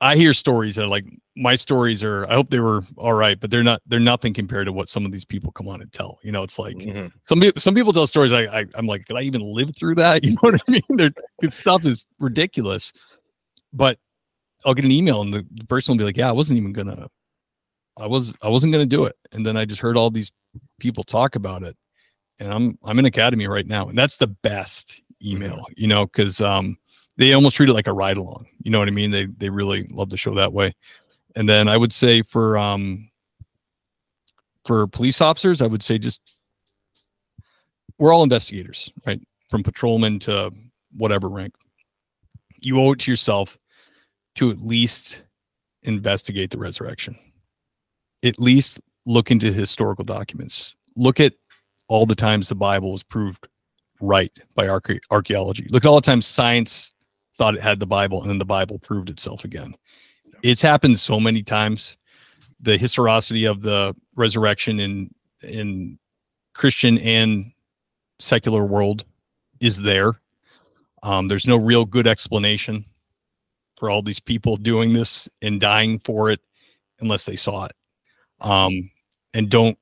[0.00, 1.04] I hear stories that are like
[1.36, 4.66] my stories are I hope they were all right, but they're not they're nothing compared
[4.66, 6.18] to what some of these people come on and tell.
[6.22, 7.08] You know, it's like mm-hmm.
[7.22, 9.96] some people some people tell stories I, I am like, could I even live through
[9.96, 10.24] that?
[10.28, 10.82] You know what I mean?
[10.88, 12.92] Their stuff is ridiculous.
[13.72, 13.98] But
[14.64, 16.72] I'll get an email and the, the person will be like, Yeah, I wasn't even
[16.72, 17.08] gonna
[17.98, 19.16] I was I wasn't gonna do it.
[19.32, 20.32] And then I just heard all these
[20.78, 21.76] people talk about it.
[22.38, 23.88] And I'm I'm in academy right now.
[23.88, 26.78] And that's the best email, you know, because um
[27.16, 28.46] they almost treat it like a ride along.
[28.62, 29.10] You know what I mean?
[29.10, 30.74] They they really love the show that way.
[31.34, 33.10] And then I would say for um
[34.64, 36.20] for police officers, I would say just
[37.98, 39.20] we're all investigators, right?
[39.50, 40.52] From patrolman to
[40.96, 41.54] whatever rank.
[42.60, 43.58] You owe it to yourself
[44.38, 45.22] to at least
[45.82, 47.16] investigate the resurrection.
[48.22, 50.76] At least look into historical documents.
[50.96, 51.34] Look at
[51.88, 53.48] all the times the Bible was proved
[54.00, 55.66] right by archaeology.
[55.70, 56.94] Look at all the times science
[57.36, 59.74] thought it had the Bible, and then the Bible proved itself again.
[60.42, 61.96] It's happened so many times.
[62.60, 65.98] The historicity of the resurrection in in
[66.54, 67.46] Christian and
[68.20, 69.04] secular world
[69.60, 70.20] is there.
[71.02, 72.84] Um, there's no real good explanation
[73.78, 76.40] for all these people doing this and dying for it
[77.00, 77.72] unless they saw it.
[78.40, 78.90] Um,
[79.34, 79.78] and don't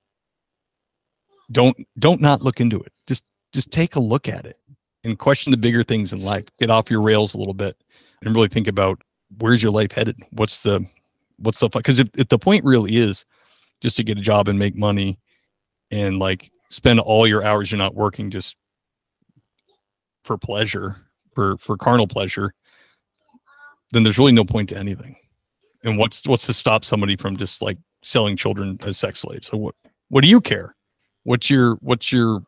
[1.53, 2.93] don't don't not look into it.
[3.07, 4.59] Just just take a look at it
[5.05, 6.45] and question the bigger things in life.
[6.59, 7.77] Get off your rails a little bit
[8.23, 9.01] and really think about
[9.39, 10.19] where's your life headed?
[10.31, 10.85] What's the
[11.39, 13.25] what's the because if, if the point really is
[13.81, 15.19] just to get a job and make money
[15.91, 18.57] and like spend all your hours you're not working just
[20.25, 20.97] for pleasure,
[21.35, 22.53] for for carnal pleasure,
[23.93, 25.17] then there's really no point to anything.
[25.85, 29.47] And what's what's to stop somebody from just like selling children as sex slaves?
[29.47, 29.75] So what
[30.09, 30.75] what do you care?
[31.25, 32.41] What's your what's your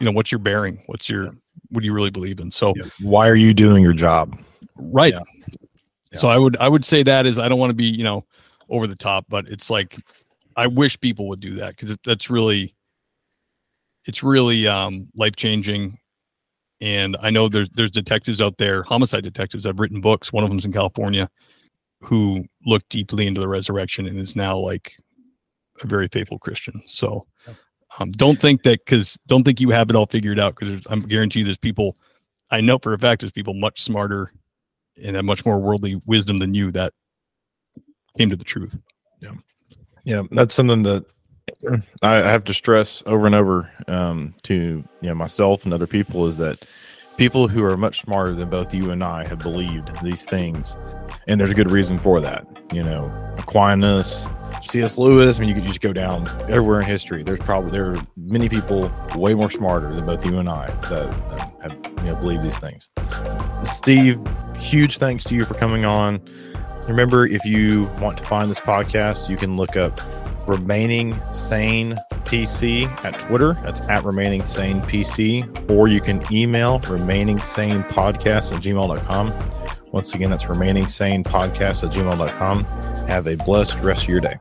[0.00, 0.82] you know what's your bearing?
[0.86, 1.30] What's your
[1.70, 2.50] what do you really believe in?
[2.50, 4.38] So why are you doing your job?
[4.76, 5.14] Right.
[5.14, 5.22] Yeah.
[6.12, 6.18] Yeah.
[6.18, 8.24] So I would I would say that is I don't want to be you know
[8.68, 9.98] over the top, but it's like
[10.56, 12.74] I wish people would do that because that's really
[14.06, 15.98] it's really um, life changing.
[16.80, 19.66] And I know there's there's detectives out there, homicide detectives.
[19.66, 20.32] I've written books.
[20.32, 21.30] One of them's in California,
[22.00, 24.92] who looked deeply into the resurrection and is now like
[25.82, 26.82] a very faithful Christian.
[26.86, 27.26] So
[27.98, 31.00] um, don't think that because don't think you have it all figured out because I'm
[31.00, 31.96] guarantee you there's people
[32.50, 34.32] I know for a fact there's people much smarter
[35.02, 36.92] and have much more worldly wisdom than you that
[38.16, 38.78] came to the truth.
[39.20, 39.32] Yeah,
[40.04, 41.04] yeah, that's something that
[42.02, 44.54] I have to stress over and over um, to
[45.00, 46.64] you know myself and other people is that
[47.16, 50.76] people who are much smarter than both you and I have believed these things,
[51.28, 52.46] and there's a good reason for that.
[52.72, 54.28] You know, Aquinas,
[54.64, 54.98] C.S.
[54.98, 55.36] Lewis.
[55.36, 57.22] I mean, you could just go down everywhere in history.
[57.22, 61.08] There's probably there are many people way more smarter than both you and I that
[61.08, 62.90] uh, have you know believed these things.
[63.62, 64.20] Steve,
[64.58, 66.20] huge thanks to you for coming on.
[66.88, 70.00] Remember, if you want to find this podcast, you can look up
[70.46, 73.54] remaining sane PC at Twitter.
[73.64, 75.70] That's at remaining sane PC.
[75.70, 79.32] Or you can email remaining sane podcast at gmail.com.
[79.92, 82.64] Once again, that's remaining sane podcast at gmail.com.
[83.08, 84.36] Have a blessed rest of your day.